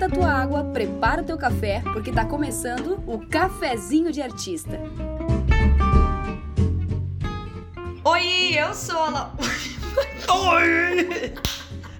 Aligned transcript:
esquenta 0.00 0.06
a 0.06 0.08
tua 0.08 0.32
água, 0.32 0.64
prepara 0.72 1.20
o 1.20 1.24
teu 1.24 1.36
café, 1.36 1.82
porque 1.92 2.10
tá 2.10 2.24
começando 2.24 3.02
o 3.06 3.18
Cafezinho 3.26 4.10
de 4.10 4.22
Artista. 4.22 4.80
Oi, 8.04 8.54
eu 8.58 8.72
sou 8.72 8.98
a 8.98 9.10
La... 9.10 9.34
Oi! 10.54 11.34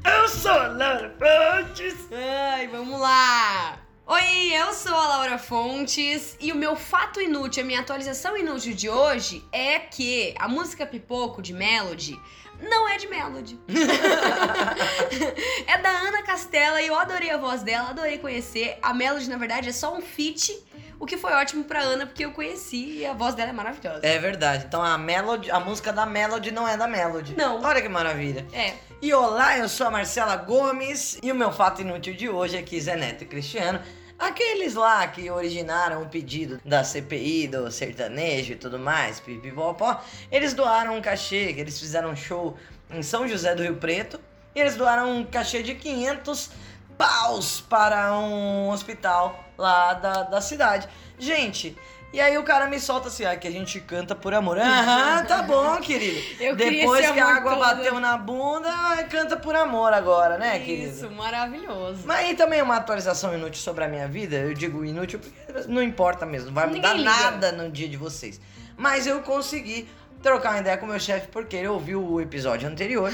Eu 0.04 0.28
sou 0.28 0.50
a 0.50 0.68
Laura 0.68 1.14
Fontes! 1.18 2.08
Ai, 2.10 2.68
vamos 2.68 2.98
lá! 2.98 3.78
Oi, 4.06 4.52
eu 4.54 4.72
sou 4.72 4.94
a 4.94 5.08
Laura 5.08 5.38
Fontes 5.38 6.36
e 6.40 6.52
o 6.52 6.56
meu 6.56 6.74
fato 6.76 7.20
inútil, 7.20 7.62
a 7.62 7.66
minha 7.66 7.80
atualização 7.80 8.36
inútil 8.36 8.74
de 8.74 8.88
hoje 8.88 9.44
é 9.52 9.78
que 9.78 10.34
a 10.38 10.48
música 10.48 10.86
Pipoco 10.86 11.42
de 11.42 11.52
Melody 11.52 12.18
não 12.62 12.88
é 12.88 12.96
de 12.96 13.08
Melody. 13.08 13.58
é 15.66 15.78
da 15.78 15.90
Ana 15.90 16.22
Castela 16.22 16.80
e 16.82 16.86
eu 16.86 16.98
adorei 16.98 17.30
a 17.30 17.36
voz 17.36 17.62
dela, 17.62 17.90
adorei 17.90 18.18
conhecer. 18.18 18.78
A 18.82 18.92
Melody, 18.92 19.28
na 19.28 19.36
verdade, 19.36 19.68
é 19.68 19.72
só 19.72 19.96
um 19.96 20.00
feat, 20.00 20.56
o 20.98 21.06
que 21.06 21.16
foi 21.16 21.32
ótimo 21.32 21.64
pra 21.64 21.80
Ana, 21.80 22.06
porque 22.06 22.24
eu 22.24 22.32
conheci 22.32 22.98
e 22.98 23.06
a 23.06 23.12
voz 23.12 23.34
dela 23.34 23.50
é 23.50 23.52
maravilhosa. 23.52 24.00
É 24.02 24.18
verdade. 24.18 24.64
Então 24.66 24.82
a 24.82 24.98
Melody, 24.98 25.50
a 25.50 25.60
música 25.60 25.92
da 25.92 26.04
Melody 26.04 26.50
não 26.50 26.68
é 26.68 26.76
da 26.76 26.86
Melody. 26.86 27.34
Não. 27.36 27.62
Olha 27.62 27.80
que 27.80 27.88
maravilha. 27.88 28.46
É. 28.52 28.74
E 29.02 29.14
olá, 29.14 29.56
eu 29.56 29.68
sou 29.68 29.86
a 29.86 29.90
Marcela 29.90 30.36
Gomes 30.36 31.18
e 31.22 31.32
o 31.32 31.34
meu 31.34 31.50
fato 31.50 31.80
inútil 31.80 32.14
de 32.14 32.28
hoje 32.28 32.58
é 32.58 32.62
que 32.62 32.78
Zé 32.78 32.96
Neto 32.96 33.24
e 33.24 33.26
Cristiano, 33.26 33.80
aqueles 34.20 34.74
lá 34.74 35.06
que 35.08 35.30
originaram 35.30 36.02
o 36.02 36.08
pedido 36.08 36.60
da 36.64 36.84
CPI, 36.84 37.48
do 37.48 37.70
sertanejo 37.70 38.52
e 38.52 38.56
tudo 38.56 38.78
mais, 38.78 39.18
pipipopó, 39.18 40.00
eles 40.30 40.52
doaram 40.52 40.96
um 40.96 41.00
cachê, 41.00 41.54
eles 41.56 41.80
fizeram 41.80 42.10
um 42.10 42.16
show 42.16 42.56
em 42.90 43.02
São 43.02 43.26
José 43.26 43.54
do 43.54 43.62
Rio 43.62 43.76
Preto 43.76 44.20
e 44.54 44.60
eles 44.60 44.76
doaram 44.76 45.16
um 45.16 45.24
cachê 45.24 45.62
de 45.62 45.74
500 45.74 46.50
paus 46.98 47.62
para 47.62 48.14
um 48.18 48.68
hospital 48.68 49.42
lá 49.56 49.94
da, 49.94 50.22
da 50.24 50.40
cidade. 50.40 50.86
Gente, 51.18 51.76
e 52.12 52.20
aí 52.20 52.36
o 52.36 52.42
cara 52.42 52.66
me 52.66 52.80
solta 52.80 53.08
assim, 53.08 53.24
ah, 53.24 53.36
que 53.36 53.46
a 53.46 53.50
gente 53.50 53.80
canta 53.80 54.14
por 54.14 54.34
amor. 54.34 54.58
Aham, 54.58 55.24
tá 55.26 55.42
bom, 55.42 55.76
querido. 55.76 56.20
Eu 56.42 56.56
Depois 56.56 57.08
que 57.10 57.20
a 57.20 57.26
água 57.36 57.52
todo. 57.52 57.60
bateu 57.60 58.00
na 58.00 58.16
bunda, 58.18 58.70
canta 59.08 59.36
por 59.36 59.54
amor 59.54 59.92
agora, 59.92 60.36
né, 60.36 60.58
querido? 60.58 60.92
Isso, 60.92 61.10
maravilhoso. 61.10 62.02
Mas 62.04 62.18
aí 62.18 62.34
também 62.34 62.60
uma 62.62 62.76
atualização 62.76 63.32
inútil 63.34 63.62
sobre 63.62 63.84
a 63.84 63.88
minha 63.88 64.08
vida. 64.08 64.36
Eu 64.36 64.54
digo 64.54 64.84
inútil 64.84 65.20
porque 65.20 65.68
não 65.68 65.82
importa 65.82 66.26
mesmo, 66.26 66.46
não 66.48 66.54
vai 66.54 66.66
mudar 66.66 66.94
nada 66.94 67.52
no 67.52 67.70
dia 67.70 67.88
de 67.88 67.96
vocês. 67.96 68.40
Mas 68.76 69.06
eu 69.06 69.20
consegui 69.22 69.88
trocar 70.22 70.50
uma 70.50 70.60
ideia 70.60 70.76
com 70.76 70.86
o 70.86 70.88
meu 70.88 71.00
chefe 71.00 71.28
porque 71.28 71.56
ele 71.56 71.68
ouviu 71.68 72.04
o 72.04 72.20
episódio 72.20 72.68
anterior 72.68 73.12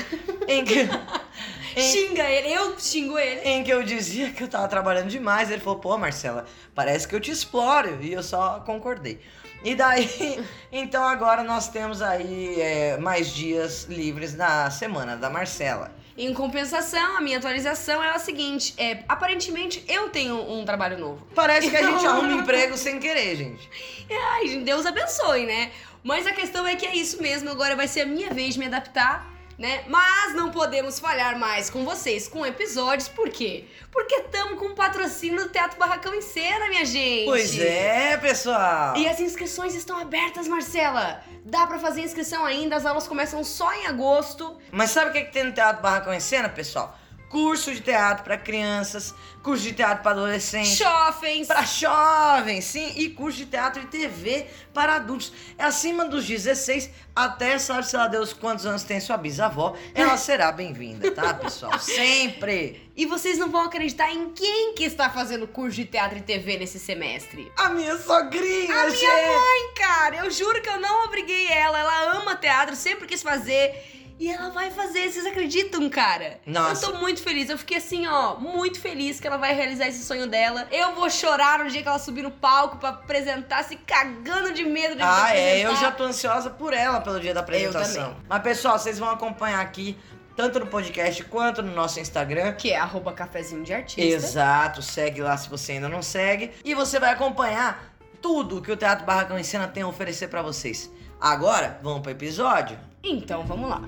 em 0.49 0.65
que, 0.65 0.89
em, 1.77 1.83
Xinga 1.83 2.25
ele, 2.25 2.53
eu 2.53 2.79
xingo 2.79 3.19
ele. 3.19 3.41
em 3.43 3.63
que 3.63 3.71
eu 3.71 3.83
dizia 3.83 4.31
que 4.31 4.43
eu 4.43 4.49
tava 4.49 4.67
trabalhando 4.67 5.09
demais. 5.09 5.51
Ele 5.51 5.61
falou, 5.61 5.79
pô, 5.79 5.99
Marcela, 5.99 6.47
parece 6.75 7.07
que 7.07 7.15
eu 7.15 7.21
te 7.21 7.31
exploro. 7.31 7.99
E 8.03 8.15
eu 8.15 8.23
só 8.23 8.61
concordei. 8.61 9.21
E 9.63 9.75
daí, 9.75 10.43
então 10.73 11.05
agora 11.05 11.43
nós 11.43 11.69
temos 11.69 12.01
aí 12.01 12.61
é, 12.61 12.97
mais 12.97 13.29
dias 13.29 13.85
livres 13.85 14.35
na 14.35 14.71
semana 14.71 15.17
da 15.17 15.29
Marcela. 15.29 15.95
Em 16.17 16.33
compensação, 16.33 17.19
a 17.19 17.21
minha 17.21 17.37
atualização 17.37 18.03
é 18.03 18.09
a 18.09 18.19
seguinte: 18.19 18.73
é, 18.79 19.05
aparentemente 19.07 19.85
eu 19.87 20.09
tenho 20.09 20.51
um 20.51 20.65
trabalho 20.65 20.97
novo. 20.97 21.27
Parece 21.35 21.69
que 21.69 21.77
a 21.77 21.83
gente 21.83 22.05
arruma 22.07 22.33
emprego 22.33 22.75
sem 22.79 22.99
querer, 22.99 23.37
gente. 23.37 23.69
Ai, 24.11 24.49
Deus 24.65 24.87
abençoe, 24.87 25.45
né? 25.45 25.71
Mas 26.03 26.27
a 26.27 26.33
questão 26.33 26.67
é 26.67 26.75
que 26.75 26.87
é 26.87 26.95
isso 26.95 27.21
mesmo, 27.21 27.51
agora 27.51 27.77
vai 27.77 27.87
ser 27.89 28.03
a 28.03 28.07
minha 28.07 28.31
vez 28.31 28.55
de 28.55 28.61
me 28.61 28.67
adaptar, 28.67 29.29
né? 29.59 29.85
Mas 29.89 30.35
não 30.35 30.51
podemos 30.51 30.99
falhar 30.99 31.39
mais 31.39 31.71
com 31.71 31.85
vocês 31.85 32.29
com 32.29 32.45
episódios, 32.45 33.09
por 33.09 33.29
quê? 33.31 33.65
Porque 33.91 34.15
estamos 34.17 34.59
com 34.59 34.67
o 34.67 34.75
patrocínio 34.75 35.45
do 35.45 35.49
Teatro 35.49 35.79
Barracão 35.79 36.15
em 36.15 36.21
Cena, 36.21 36.69
minha 36.69 36.85
gente. 36.85 37.25
Pois 37.25 37.59
é, 37.59 38.17
pessoal. 38.19 38.97
E 38.97 39.09
as 39.09 39.21
inscrições 39.21 39.75
estão 39.75 39.99
abertas, 39.99 40.47
Marcela. 40.47 41.23
Dá 41.45 41.67
pra 41.67 41.79
fazer 41.79 42.03
inscrição 42.03 42.45
ainda, 42.45 42.77
as 42.77 42.85
aulas 42.85 43.07
começam 43.07 43.43
só 43.45 43.73
em 43.73 43.87
agosto. 43.87 44.57
Mas 44.71 44.91
sabe 44.91 45.11
o 45.11 45.13
que, 45.13 45.23
que 45.23 45.33
tem 45.33 45.45
no 45.45 45.53
Teatro 45.53 45.83
Barracão 45.83 46.13
em 46.13 46.21
Cena, 46.21 46.49
pessoal? 46.49 46.99
Curso 47.37 47.71
de 47.71 47.83
teatro 47.83 48.25
para 48.25 48.39
crianças, 48.39 49.15
curso 49.43 49.63
de 49.63 49.75
teatro 49.75 50.03
para 50.03 50.13
adolescentes, 50.13 50.79
Chofens. 50.79 51.47
para 51.47 51.61
jovens, 51.65 52.65
sim, 52.65 52.95
e 52.97 53.11
curso 53.11 53.37
de 53.37 53.45
teatro 53.45 53.83
e 53.83 53.87
TV 53.87 54.47
para 54.73 54.95
adultos. 54.95 55.31
É 55.59 55.65
acima 55.65 56.07
dos 56.07 56.27
16 56.27 56.89
até 57.15 57.59
sabe-se 57.59 57.95
lá 57.95 58.09
Deus 58.09 58.33
quantos 58.33 58.65
anos 58.65 58.85
tem 58.85 58.99
sua 59.01 59.19
bisavó, 59.19 59.77
ela 59.95 60.17
será 60.17 60.51
bem-vinda, 60.51 61.11
tá, 61.11 61.35
pessoal? 61.35 61.77
Sempre. 61.79 62.91
E 62.97 63.05
vocês 63.05 63.37
não 63.37 63.51
vão 63.51 63.67
acreditar 63.67 64.11
em 64.11 64.31
quem 64.31 64.73
que 64.73 64.85
está 64.85 65.11
fazendo 65.11 65.47
curso 65.47 65.77
de 65.77 65.85
teatro 65.85 66.17
e 66.17 66.23
TV 66.23 66.57
nesse 66.57 66.79
semestre. 66.79 67.53
A 67.59 67.69
minha 67.69 67.99
sogrinha, 67.99 68.75
A 68.75 68.89
gente. 68.89 69.01
minha 69.05 69.39
mãe, 69.39 69.75
cara, 69.75 70.17
eu 70.25 70.31
juro 70.31 70.63
que 70.63 70.71
eu 70.71 70.81
não 70.81 71.05
obriguei 71.05 71.49
ela. 71.49 71.79
Ela 71.79 72.13
ama 72.13 72.35
teatro, 72.35 72.75
sempre 72.75 73.07
quis 73.07 73.23
fazer. 73.23 73.93
E 74.19 74.31
ela 74.31 74.49
vai 74.49 74.71
fazer, 74.71 75.11
vocês 75.11 75.27
acreditam, 75.27 75.91
cara? 75.91 76.41
Nossa. 76.47 76.87
Eu 76.87 76.93
tô 76.93 76.99
muito 76.99 77.23
feliz. 77.23 77.51
Eu 77.51 77.59
fiquei 77.59 77.77
assim, 77.77 78.07
ó, 78.07 78.37
muito 78.37 78.81
feliz 78.81 79.21
que 79.21 79.27
ela 79.27 79.37
vai 79.37 79.55
realizar 79.55 79.87
esse 79.89 80.03
sonho 80.05 80.27
dela. 80.27 80.67
Eu 80.71 80.95
vou 80.95 81.11
chorar 81.11 81.59
no 81.59 81.71
dia 81.71 81.83
que 81.83 81.89
ela 81.89 81.99
subir 81.99 82.23
no 82.23 82.31
palco 82.31 82.79
pra 82.79 82.89
apresentar, 82.91 83.63
se 83.65 83.77
cagando 83.77 84.53
de 84.53 84.65
medo 84.65 84.97
de 84.97 85.03
Ah, 85.03 85.37
é, 85.37 85.61
eu 85.67 85.77
já 85.77 85.91
tô 85.93 86.05
ansiosa 86.05 86.49
por 86.49 86.73
ela 86.73 87.01
pelo 87.03 87.21
dia 87.21 87.35
da 87.35 87.41
apresentação. 87.41 88.11
também. 88.11 88.23
Mas, 88.27 88.43
pessoal, 88.43 88.79
vocês 88.79 88.99
vão 88.99 89.11
acompanhar 89.11 89.61
aqui, 89.61 89.99
tanto 90.35 90.61
no 90.61 90.67
podcast 90.67 91.23
quanto 91.25 91.63
no 91.63 91.75
nosso 91.75 92.01
Instagram. 92.01 92.53
Que 92.55 92.73
é 92.73 92.79
arroba 92.79 93.13
cafezinho 93.13 93.63
de 93.65 93.75
artista. 93.75 94.01
Exato, 94.01 94.81
segue 94.81 95.21
lá 95.21 95.37
se 95.37 95.51
você 95.51 95.73
ainda 95.73 95.91
não 95.91 96.01
segue. 96.01 96.53
E 96.65 96.75
você 96.75 96.99
vai 96.99 97.11
acompanhar 97.13 97.93
tudo 98.23 98.63
que 98.63 98.73
o 98.73 98.77
Teatro 98.79 99.05
Barracão 99.05 99.39
em 99.39 99.43
Cena 99.45 99.69
tem 99.69 99.83
a 99.83 99.87
oferecer 99.89 100.29
pra 100.29 100.41
vocês. 100.41 100.91
Agora, 101.21 101.79
vamos 101.83 102.01
pro 102.01 102.11
episódio? 102.11 102.79
Então, 103.09 103.45
vamos 103.47 103.71
lá. 103.71 103.83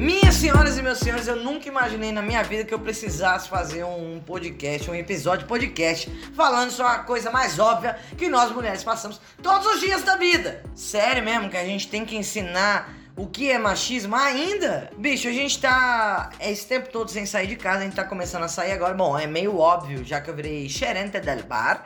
Minhas 0.00 0.34
senhoras 0.36 0.78
e 0.78 0.82
meus 0.82 0.98
senhores, 0.98 1.28
eu 1.28 1.36
nunca 1.36 1.68
imaginei 1.68 2.10
na 2.10 2.22
minha 2.22 2.42
vida 2.42 2.64
que 2.64 2.72
eu 2.72 2.78
precisasse 2.78 3.50
fazer 3.50 3.84
um 3.84 4.18
podcast, 4.24 4.90
um 4.90 4.94
episódio 4.94 5.40
de 5.40 5.48
podcast, 5.48 6.10
falando 6.34 6.70
sobre 6.70 6.92
a 6.92 6.98
coisa 7.00 7.30
mais 7.30 7.58
óbvia 7.58 7.98
que 8.16 8.26
nós 8.26 8.50
mulheres 8.50 8.82
passamos 8.82 9.20
todos 9.42 9.66
os 9.66 9.80
dias 9.80 10.02
da 10.02 10.16
vida. 10.16 10.62
Sério 10.74 11.22
mesmo 11.22 11.50
que 11.50 11.56
a 11.58 11.64
gente 11.66 11.86
tem 11.86 12.06
que 12.06 12.16
ensinar 12.16 12.99
o 13.16 13.26
que 13.26 13.50
é 13.50 13.58
machismo 13.58 14.14
ainda? 14.14 14.90
Bicho, 14.96 15.28
a 15.28 15.32
gente 15.32 15.60
tá 15.60 16.30
esse 16.40 16.66
tempo 16.66 16.90
todo 16.90 17.10
sem 17.10 17.26
sair 17.26 17.46
de 17.46 17.56
casa, 17.56 17.80
a 17.80 17.84
gente 17.84 17.96
tá 17.96 18.04
começando 18.04 18.44
a 18.44 18.48
sair 18.48 18.72
agora. 18.72 18.94
Bom, 18.94 19.18
é 19.18 19.26
meio 19.26 19.58
óbvio, 19.58 20.04
já 20.04 20.20
que 20.20 20.30
eu 20.30 20.34
virei 20.34 20.68
gerente 20.68 21.18
del 21.20 21.42
bar. 21.44 21.84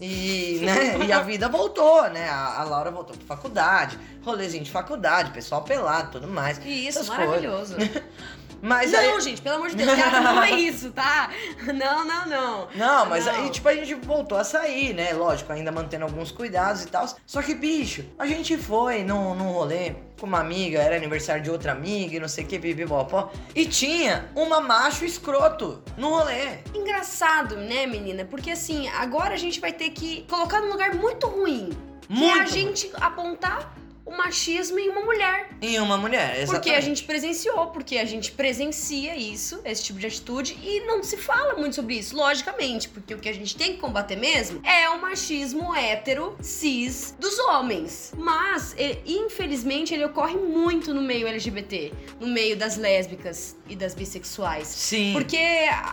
E, 0.00 0.58
né, 0.62 1.06
e 1.06 1.12
a 1.12 1.20
vida 1.22 1.48
voltou, 1.48 2.10
né? 2.10 2.28
A, 2.28 2.60
a 2.60 2.64
Laura 2.64 2.90
voltou 2.90 3.16
pra 3.16 3.36
faculdade, 3.36 3.96
rolezinho 4.24 4.64
de 4.64 4.70
faculdade, 4.70 5.30
pessoal 5.30 5.62
pelado, 5.62 6.10
tudo 6.12 6.26
mais. 6.26 6.60
Isso, 6.66 7.06
maravilhoso. 7.06 7.76
Mas 8.64 8.92
não, 8.92 8.98
aí, 8.98 9.20
gente, 9.20 9.42
pelo 9.42 9.56
amor 9.56 9.68
de 9.68 9.76
Deus, 9.76 9.92
teatro 9.92 10.22
não 10.22 10.42
é 10.42 10.52
isso, 10.58 10.90
tá? 10.90 11.28
Não, 11.66 12.02
não, 12.02 12.26
não. 12.26 12.68
Não, 12.74 13.04
mas 13.04 13.26
Não. 13.26 13.34
aí, 13.34 13.50
tipo, 13.50 13.68
a 13.68 13.74
gente 13.74 13.92
voltou 13.94 14.38
a 14.38 14.42
sair, 14.42 14.94
né? 14.94 15.12
Lógico, 15.12 15.52
ainda 15.52 15.70
mantendo 15.70 16.06
alguns 16.06 16.32
cuidados 16.32 16.82
e 16.84 16.86
tal. 16.88 17.06
Só 17.26 17.42
que, 17.42 17.54
bicho, 17.54 18.06
a 18.18 18.26
gente 18.26 18.56
foi 18.56 19.04
num, 19.04 19.34
num 19.34 19.52
rolê 19.52 19.96
com 20.18 20.26
uma 20.26 20.40
amiga, 20.40 20.78
era 20.80 20.96
aniversário 20.96 21.42
de 21.42 21.50
outra 21.50 21.72
amiga 21.72 22.16
e 22.16 22.20
não 22.20 22.26
sei 22.28 22.44
o 22.44 22.46
que, 22.46 22.58
pipipopó. 22.58 23.30
E 23.54 23.66
tinha 23.66 24.30
uma 24.34 24.62
macho 24.62 25.04
escroto 25.04 25.82
no 25.98 26.08
rolê. 26.08 26.60
Engraçado, 26.74 27.56
né, 27.56 27.86
menina? 27.86 28.24
Porque 28.24 28.50
assim, 28.52 28.88
agora 28.88 29.34
a 29.34 29.38
gente 29.38 29.60
vai 29.60 29.74
ter 29.74 29.90
que 29.90 30.22
colocar 30.22 30.62
num 30.62 30.70
lugar 30.70 30.94
muito 30.94 31.26
ruim. 31.26 31.68
Que 32.08 32.24
é 32.24 32.32
a 32.32 32.36
Muito 32.36 32.52
gente 32.52 32.90
apontar 33.00 33.74
o 34.04 34.10
machismo 34.16 34.78
em 34.78 34.88
uma 34.90 35.00
mulher. 35.02 35.48
E 35.62 35.78
uma 35.78 35.96
mulher, 35.96 36.32
exatamente. 36.42 36.50
Porque 36.50 36.70
a 36.70 36.80
gente 36.80 37.04
presenciou, 37.04 37.68
porque 37.68 37.96
a 37.96 38.04
gente 38.04 38.32
presencia 38.32 39.16
isso, 39.16 39.60
esse 39.64 39.82
tipo 39.84 39.98
de 39.98 40.06
atitude, 40.06 40.58
e 40.62 40.80
não 40.86 41.02
se 41.02 41.16
fala 41.16 41.54
muito 41.54 41.74
sobre 41.76 41.94
isso, 41.94 42.14
logicamente, 42.16 42.88
porque 42.88 43.14
o 43.14 43.18
que 43.18 43.28
a 43.28 43.32
gente 43.32 43.56
tem 43.56 43.74
que 43.74 43.78
combater 43.80 44.16
mesmo 44.16 44.60
é 44.64 44.88
o 44.90 45.00
machismo 45.00 45.74
hétero, 45.74 46.36
cis 46.42 47.14
dos 47.18 47.38
homens. 47.38 48.12
Mas, 48.16 48.74
e- 48.78 48.98
infelizmente, 49.06 49.94
ele 49.94 50.04
ocorre 50.04 50.36
muito 50.36 50.92
no 50.92 51.00
meio 51.00 51.26
LGBT, 51.26 51.92
no 52.20 52.26
meio 52.26 52.56
das 52.56 52.76
lésbicas 52.76 53.56
e 53.68 53.74
das 53.74 53.94
bissexuais. 53.94 54.66
Sim. 54.68 55.12
Porque, 55.14 55.38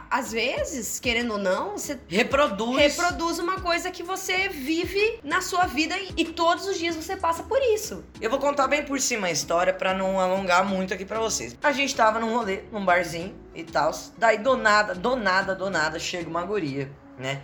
às 0.09 0.31
vezes, 0.31 0.99
querendo 0.99 1.31
ou 1.33 1.37
não, 1.37 1.77
você 1.77 1.97
reproduz. 2.07 2.77
reproduz 2.77 3.39
uma 3.39 3.61
coisa 3.61 3.89
que 3.89 4.03
você 4.03 4.49
vive 4.49 5.19
na 5.23 5.41
sua 5.41 5.65
vida 5.65 5.97
e, 5.97 6.09
e 6.17 6.25
todos 6.25 6.65
os 6.67 6.77
dias 6.77 6.95
você 6.95 7.15
passa 7.15 7.43
por 7.43 7.59
isso. 7.73 8.00
Eu 8.19 8.29
vou 8.29 8.39
contar 8.39 8.67
bem 8.67 8.83
por 8.83 8.99
cima 8.99 9.27
a 9.27 9.31
história 9.31 9.73
pra 9.73 9.93
não 9.93 10.19
alongar 10.19 10.65
muito 10.65 10.93
aqui 10.93 11.05
pra 11.05 11.19
vocês. 11.19 11.55
A 11.61 11.71
gente 11.71 11.95
tava 11.95 12.19
num 12.19 12.35
rolê, 12.35 12.61
num 12.71 12.83
barzinho 12.83 13.35
e 13.55 13.63
tal. 13.63 13.91
Daí 14.17 14.37
do 14.37 14.55
nada, 14.57 14.93
do 14.93 15.15
nada, 15.15 15.55
do 15.55 15.69
nada, 15.69 15.99
chega 15.99 16.29
uma 16.29 16.43
guria, 16.43 16.89
né? 17.17 17.41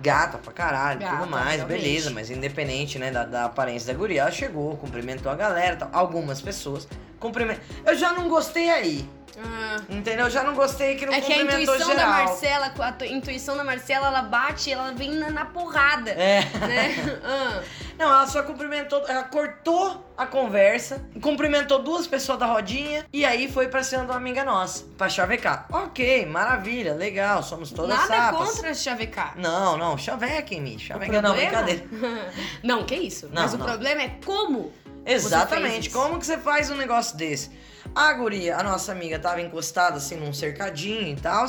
gata 0.00 0.38
pra 0.38 0.52
caralho, 0.52 1.00
Gata, 1.00 1.16
tudo 1.16 1.30
mais, 1.30 1.56
realmente. 1.56 1.80
beleza, 1.80 2.10
mas 2.10 2.30
independente, 2.30 2.98
né, 2.98 3.10
da, 3.10 3.24
da 3.24 3.44
aparência 3.46 3.92
da 3.92 3.98
guria, 3.98 4.22
ela 4.22 4.30
chegou, 4.30 4.76
cumprimentou 4.76 5.30
a 5.30 5.34
galera, 5.34 5.74
tal, 5.76 5.90
algumas 5.92 6.40
pessoas 6.40 6.86
cumprimentam. 7.18 7.62
Eu 7.84 7.96
já 7.96 8.12
não 8.12 8.28
gostei 8.28 8.70
aí, 8.70 9.08
Ah. 9.36 9.76
entendeu? 9.88 10.26
Eu 10.26 10.30
já 10.30 10.42
não 10.42 10.54
gostei 10.54 10.96
que 10.96 11.04
não 11.06 11.12
É 11.12 11.20
que 11.20 11.32
a 11.32 11.36
cumprimentou 11.38 11.74
intuição 11.74 11.88
geral. 11.94 12.06
da 12.12 12.24
Marcela, 12.24 12.66
a 12.78 12.92
tu- 12.92 13.04
intuição 13.04 13.56
da 13.56 13.64
Marcela, 13.64 14.06
ela 14.08 14.22
bate, 14.22 14.70
ela 14.72 14.92
vem 14.92 15.12
na, 15.12 15.30
na 15.30 15.44
porrada. 15.44 16.10
É. 16.10 16.42
Né? 16.66 16.94
Ah. 17.24 17.62
Não, 17.98 18.06
ela 18.06 18.26
só 18.28 18.44
cumprimentou, 18.44 19.04
ela 19.08 19.24
cortou 19.24 20.08
a 20.16 20.24
conversa, 20.24 21.04
cumprimentou 21.20 21.82
duas 21.82 22.06
pessoas 22.06 22.38
da 22.38 22.46
rodinha 22.46 23.04
e 23.12 23.24
aí 23.24 23.50
foi 23.50 23.66
pra 23.68 23.82
cima 23.82 24.04
de 24.04 24.10
uma 24.10 24.16
amiga 24.16 24.44
nossa, 24.44 24.84
pra 24.96 25.08
chavecar. 25.08 25.66
Ok, 25.72 26.24
maravilha, 26.26 26.94
legal, 26.94 27.42
somos 27.42 27.72
todas 27.72 27.96
Nada 27.96 28.06
sapas. 28.06 28.50
contra 28.52 28.72
chavecar. 28.72 29.34
Não, 29.36 29.76
não, 29.76 29.98
chavequem 29.98 30.60
me, 30.60 30.76
O 30.76 30.78
chaveca 30.78 31.20
não, 31.20 31.34
brincadeira. 31.34 31.84
não, 32.62 32.84
que 32.84 32.94
isso. 32.94 33.26
Não, 33.32 33.42
Mas 33.42 33.54
o 33.54 33.58
não. 33.58 33.66
problema 33.66 34.02
é 34.02 34.10
como. 34.24 34.72
Exatamente, 35.04 35.90
como 35.90 36.18
que 36.20 36.26
você 36.26 36.38
faz 36.38 36.70
um 36.70 36.76
negócio 36.76 37.16
desse? 37.16 37.50
A 37.94 38.12
guria, 38.12 38.56
a 38.56 38.62
nossa 38.62 38.92
amiga, 38.92 39.18
tava 39.18 39.40
encostada 39.40 39.96
assim 39.96 40.16
num 40.16 40.32
cercadinho 40.32 41.08
e 41.08 41.16
tal, 41.16 41.46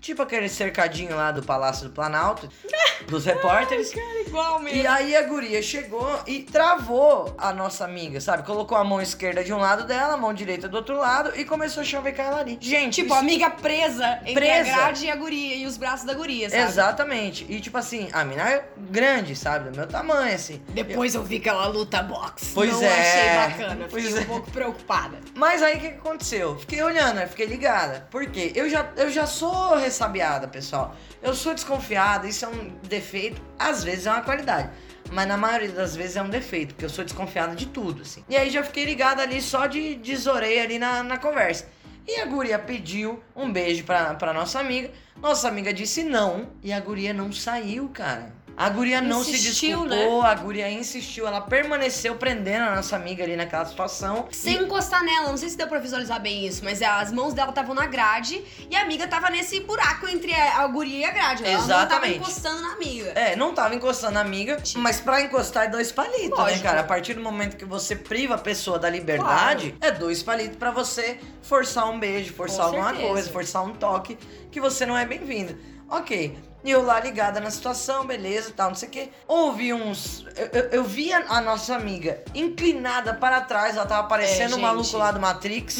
tipo 0.00 0.20
aquele 0.22 0.48
cercadinho 0.48 1.14
lá 1.14 1.30
do 1.30 1.42
Palácio 1.42 1.88
do 1.88 1.92
Planalto, 1.94 2.48
dos 3.08 3.24
repórteres. 3.24 3.90
Cara, 3.92 4.20
igual 4.26 4.62
E 4.68 4.86
aí 4.86 5.14
a 5.16 5.22
guria 5.22 5.62
chegou 5.62 6.20
e 6.26 6.40
travou 6.40 7.34
a 7.38 7.52
nossa 7.52 7.84
amiga, 7.84 8.20
sabe? 8.20 8.42
Colocou 8.44 8.76
a 8.76 8.82
mão 8.84 9.00
esquerda 9.00 9.44
de 9.44 9.52
um 9.52 9.58
lado 9.58 9.84
dela, 9.86 10.14
a 10.14 10.16
mão 10.16 10.32
direita 10.34 10.68
do 10.68 10.76
outro 10.76 10.96
lado 10.96 11.32
e 11.38 11.44
começou 11.44 11.82
a 11.82 11.84
chavecar 11.84 12.26
ela 12.26 12.40
ali. 12.40 12.58
Gente, 12.60 12.94
Tipo, 12.94 13.06
isso- 13.08 13.14
a 13.16 13.18
amiga 13.18 13.50
presa 13.50 14.18
entre 14.22 14.34
Presa. 14.34 14.70
a 14.72 14.74
grade 14.76 15.06
e 15.06 15.10
a 15.10 15.16
guria 15.16 15.54
e 15.56 15.66
os 15.66 15.76
braços 15.76 16.04
da 16.06 16.14
guria, 16.14 16.48
sabe? 16.50 16.62
Exatamente. 16.62 17.46
E 17.48 17.60
tipo 17.60 17.76
assim, 17.78 18.08
a 18.12 18.24
mina 18.24 18.42
é 18.50 18.64
grande, 18.90 19.36
sabe? 19.36 19.70
Do 19.70 19.76
meu 19.76 19.86
tamanho, 19.86 20.34
assim. 20.34 20.60
Depois 20.68 21.14
eu 21.14 21.22
vi 21.22 21.38
que 21.40 21.48
ela 21.48 21.66
luta 21.66 22.02
boxe. 22.02 22.50
Pois 22.54 22.72
Não 22.72 22.82
é. 22.82 23.00
achei 23.00 23.50
bacana. 23.58 23.86
Pois 23.90 24.04
Fiquei 24.04 24.18
é. 24.18 24.22
um 24.22 24.26
pouco 24.26 24.50
preocupada. 24.50 25.18
Mas 25.34 25.62
aí 25.62 25.78
que, 25.82 25.88
aconteceu? 25.88 26.58
Fiquei 26.58 26.82
olhando, 26.82 27.16
né? 27.16 27.26
fiquei 27.26 27.46
ligada. 27.46 28.06
Por 28.10 28.26
quê? 28.26 28.52
Eu 28.54 28.68
já, 28.68 28.90
eu 28.96 29.10
já 29.10 29.26
sou 29.26 29.76
ressabiada, 29.76 30.46
pessoal. 30.46 30.94
Eu 31.20 31.34
sou 31.34 31.52
desconfiada, 31.54 32.26
isso 32.26 32.44
é 32.44 32.48
um 32.48 32.68
defeito, 32.84 33.42
às 33.58 33.82
vezes 33.82 34.06
é 34.06 34.10
uma 34.10 34.22
qualidade. 34.22 34.70
Mas 35.10 35.26
na 35.26 35.36
maioria 35.36 35.70
das 35.70 35.96
vezes 35.96 36.16
é 36.16 36.22
um 36.22 36.30
defeito, 36.30 36.74
porque 36.74 36.84
eu 36.84 36.90
sou 36.90 37.04
desconfiada 37.04 37.54
de 37.54 37.66
tudo, 37.66 38.02
assim. 38.02 38.24
E 38.28 38.36
aí 38.36 38.50
já 38.50 38.62
fiquei 38.62 38.84
ligada 38.84 39.22
ali 39.22 39.42
só 39.42 39.66
de 39.66 39.96
desorei 39.96 40.60
ali 40.60 40.78
na, 40.78 41.02
na 41.02 41.18
conversa. 41.18 41.68
E 42.06 42.20
a 42.20 42.26
guria 42.26 42.58
pediu 42.58 43.22
um 43.34 43.52
beijo 43.52 43.84
pra, 43.84 44.14
pra 44.14 44.32
nossa 44.32 44.58
amiga. 44.58 44.90
Nossa 45.20 45.48
amiga 45.48 45.72
disse 45.72 46.02
não. 46.02 46.50
E 46.62 46.72
a 46.72 46.80
guria 46.80 47.12
não 47.12 47.32
saiu, 47.32 47.88
cara. 47.88 48.32
A 48.56 48.68
guria 48.68 49.00
não 49.00 49.24
se 49.24 49.30
Insistiu, 49.30 49.84
né? 49.84 49.96
desculpou, 49.96 50.22
a 50.22 50.34
guria 50.34 50.70
insistiu, 50.70 51.26
ela 51.26 51.40
permaneceu 51.40 52.14
prendendo 52.16 52.64
a 52.64 52.76
nossa 52.76 52.96
amiga 52.96 53.24
ali 53.24 53.34
naquela 53.34 53.64
situação. 53.64 54.28
Sem 54.30 54.62
encostar 54.62 55.02
nela, 55.02 55.28
não 55.30 55.36
sei 55.36 55.48
se 55.48 55.56
deu 55.56 55.66
pra 55.66 55.78
visualizar 55.78 56.20
bem 56.20 56.46
isso, 56.46 56.62
mas 56.64 56.82
as 56.82 57.10
mãos 57.12 57.32
dela 57.32 57.48
estavam 57.48 57.74
na 57.74 57.86
grade 57.86 58.44
e 58.70 58.76
a 58.76 58.82
amiga 58.82 59.08
tava 59.08 59.30
nesse 59.30 59.60
buraco 59.60 60.06
entre 60.06 60.34
a, 60.34 60.66
guria 60.66 60.98
e 60.98 61.04
a 61.04 61.10
grade. 61.10 61.44
Ela 61.44 61.58
não 61.58 61.66
tava 61.66 61.82
Exatamente. 61.84 62.16
encostando 62.18 62.60
na 62.60 62.72
amiga. 62.74 63.08
É, 63.14 63.34
não 63.36 63.54
tava 63.54 63.74
encostando 63.74 64.18
a 64.18 64.20
amiga, 64.20 64.62
mas 64.76 65.00
pra 65.00 65.22
encostar 65.22 65.64
é 65.64 65.68
dois 65.68 65.90
palitos, 65.90 66.28
né, 66.30 66.36
Lógico. 66.44 66.62
cara? 66.62 66.80
A 66.80 66.84
partir 66.84 67.14
do 67.14 67.20
momento 67.22 67.56
que 67.56 67.64
você 67.64 67.96
priva 67.96 68.34
a 68.34 68.38
pessoa 68.38 68.78
da 68.78 68.90
liberdade, 68.90 69.74
é 69.80 69.90
dois 69.90 70.22
palitos 70.22 70.56
pra 70.56 70.70
você 70.70 71.18
forçar 71.40 71.88
um 71.90 71.98
beijo, 71.98 72.32
forçar 72.34 72.58
Com 72.66 72.76
alguma 72.76 72.88
certeza. 72.90 73.08
coisa, 73.08 73.30
forçar 73.30 73.64
um 73.64 73.72
toque 73.74 74.18
que 74.50 74.60
você 74.60 74.84
não 74.84 74.96
é 74.96 75.04
bem-vindo. 75.06 75.56
Ok. 75.88 76.36
E 76.64 76.70
eu 76.70 76.82
lá 76.84 77.00
ligada 77.00 77.40
na 77.40 77.50
situação, 77.50 78.06
beleza, 78.06 78.52
tal, 78.56 78.68
não 78.68 78.74
sei 78.76 78.88
o 78.88 78.92
quê. 78.92 79.08
Ouvi 79.26 79.72
uns. 79.72 80.24
Eu, 80.36 80.46
eu, 80.52 80.62
eu 80.70 80.84
vi 80.84 81.12
a, 81.12 81.18
a 81.28 81.40
nossa 81.40 81.74
amiga 81.74 82.22
inclinada 82.34 83.14
para 83.14 83.40
trás, 83.40 83.76
ela 83.76 83.84
tava 83.86 84.06
parecendo 84.06 84.54
É, 84.54 84.58
um 84.58 84.60
maluco 84.60 84.96
lá 84.96 85.10
do 85.10 85.18
Matrix. 85.20 85.76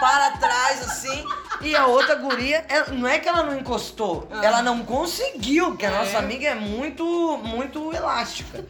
para 0.00 0.36
trás, 0.36 0.82
assim. 0.82 1.24
E 1.62 1.74
a 1.76 1.86
outra 1.86 2.14
guria, 2.16 2.64
ela- 2.68 2.88
não 2.88 3.06
é 3.08 3.18
que 3.18 3.28
ela 3.28 3.42
não 3.42 3.58
encostou, 3.58 4.26
Ah. 4.30 4.40
ela 4.44 4.62
não 4.62 4.84
conseguiu, 4.84 5.66
porque 5.70 5.86
a 5.86 5.90
É. 5.90 5.98
nossa 5.98 6.18
amiga 6.18 6.48
é 6.48 6.54
muito, 6.54 7.04
muito 7.44 7.92
elástica. 7.94 8.64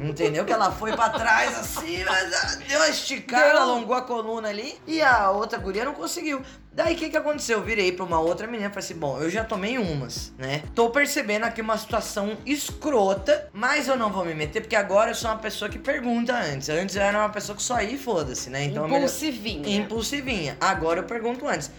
Entendeu? 0.00 0.44
Que 0.44 0.52
ela 0.52 0.72
foi 0.72 0.92
pra 0.92 1.08
trás 1.08 1.56
assim, 1.58 2.02
mas 2.04 2.58
deu 2.68 2.78
uma 2.78 2.88
esticada, 2.88 3.52
Deu. 3.52 3.62
alongou 3.62 3.94
a 3.94 4.02
coluna 4.02 4.48
ali. 4.48 4.76
E 4.86 5.00
a 5.00 5.30
outra 5.30 5.56
guria 5.58 5.84
não 5.84 5.94
conseguiu. 5.94 6.42
Daí 6.72 6.94
o 6.94 6.98
que, 6.98 7.08
que 7.08 7.16
aconteceu? 7.16 7.58
Eu 7.58 7.64
virei 7.64 7.92
pra 7.92 8.04
uma 8.04 8.18
outra 8.18 8.48
menina 8.48 8.66
e 8.68 8.72
falei 8.72 8.84
assim: 8.84 8.96
bom, 8.98 9.16
eu 9.20 9.30
já 9.30 9.44
tomei 9.44 9.78
umas, 9.78 10.32
né? 10.36 10.64
Tô 10.74 10.90
percebendo 10.90 11.44
aqui 11.44 11.60
uma 11.60 11.78
situação 11.78 12.36
escrota, 12.44 13.48
mas 13.52 13.86
eu 13.86 13.96
não 13.96 14.10
vou 14.10 14.24
me 14.24 14.34
meter, 14.34 14.60
porque 14.62 14.74
agora 14.74 15.12
eu 15.12 15.14
sou 15.14 15.30
uma 15.30 15.38
pessoa 15.38 15.70
que 15.70 15.78
pergunta 15.78 16.34
antes. 16.34 16.68
Antes 16.68 16.96
eu 16.96 17.02
era 17.02 17.16
uma 17.16 17.28
pessoa 17.28 17.54
que 17.54 17.62
só 17.62 17.80
ia 17.80 17.90
e 17.92 17.98
foda-se, 17.98 18.50
né? 18.50 18.64
Então 18.64 18.82
é 18.84 18.86
melhor- 18.88 18.98
Impulsivinha. 19.04 19.76
impulsivinha. 19.76 20.56
Agora 20.60 20.98
eu 20.98 21.04
pergunto 21.04 21.46
antes. 21.46 21.70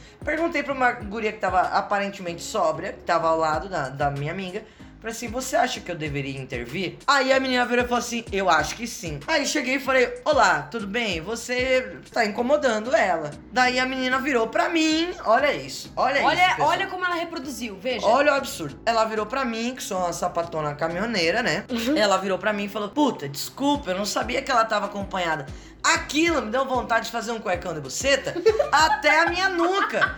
Perguntei 0.46 0.62
pra 0.62 0.74
uma 0.74 0.92
guria 0.92 1.32
que 1.32 1.40
tava 1.40 1.60
aparentemente 1.62 2.44
sóbria, 2.44 2.94
que 2.94 3.00
tava 3.00 3.28
ao 3.30 3.38
lado 3.38 3.68
da, 3.68 3.90
da 3.90 4.12
minha 4.12 4.32
amiga. 4.32 4.64
Falei 5.00 5.16
assim, 5.16 5.28
você 5.28 5.56
acha 5.56 5.80
que 5.80 5.92
eu 5.92 5.96
deveria 5.96 6.40
intervir? 6.40 6.98
Aí 7.06 7.34
a 7.34 7.40
menina 7.40 7.66
virou 7.66 7.84
e 7.84 7.88
falou 7.88 8.00
assim, 8.00 8.24
eu 8.32 8.50
acho 8.50 8.76
que 8.76 8.88
sim. 8.88 9.20
Aí 9.28 9.46
cheguei 9.46 9.76
e 9.76 9.80
falei, 9.80 10.22
olá, 10.24 10.64
tudo 10.64 10.88
bem? 10.88 11.22
Você 11.22 11.98
tá 12.12 12.26
incomodando 12.26 12.96
ela. 12.96 13.32
Daí 13.52 13.80
a 13.80 13.86
menina 13.86 14.20
virou 14.20 14.48
pra 14.48 14.70
mim, 14.70 15.10
olha 15.26 15.54
isso, 15.54 15.92
olha, 15.96 16.18
isso. 16.20 16.28
Olha, 16.28 16.50
pessoal. 16.50 16.70
olha 16.70 16.88
como 16.88 17.06
ela 17.06 17.16
reproduziu, 17.16 17.78
veja. 17.80 18.06
Olha 18.06 18.34
o 18.34 18.36
absurdo. 18.36 18.80
Ela 18.86 19.06
virou 19.06 19.26
pra 19.26 19.46
mim, 19.46 19.76
que 19.76 19.84
sou 19.84 19.98
uma 19.98 20.14
sapatona 20.14 20.74
caminhoneira, 20.76 21.44
né? 21.44 21.66
Uhum. 21.70 21.98
Ela 21.98 22.18
virou 22.18 22.38
pra 22.38 22.54
mim 22.54 22.66
e 22.66 22.70
falou: 22.70 22.90
Puta, 22.90 23.30
desculpa, 23.30 23.92
eu 23.92 23.98
não 23.98 24.06
sabia 24.06 24.42
que 24.42 24.50
ela 24.50 24.66
tava 24.66 24.86
acompanhada. 24.86 25.46
Aquilo 25.94 26.42
me 26.42 26.50
deu 26.50 26.66
vontade 26.66 27.06
de 27.06 27.12
fazer 27.12 27.32
um 27.32 27.40
cuecão 27.40 27.74
de 27.74 27.80
buceta 27.80 28.34
até 28.72 29.22
a 29.22 29.30
minha 29.30 29.50
nuca. 29.50 30.18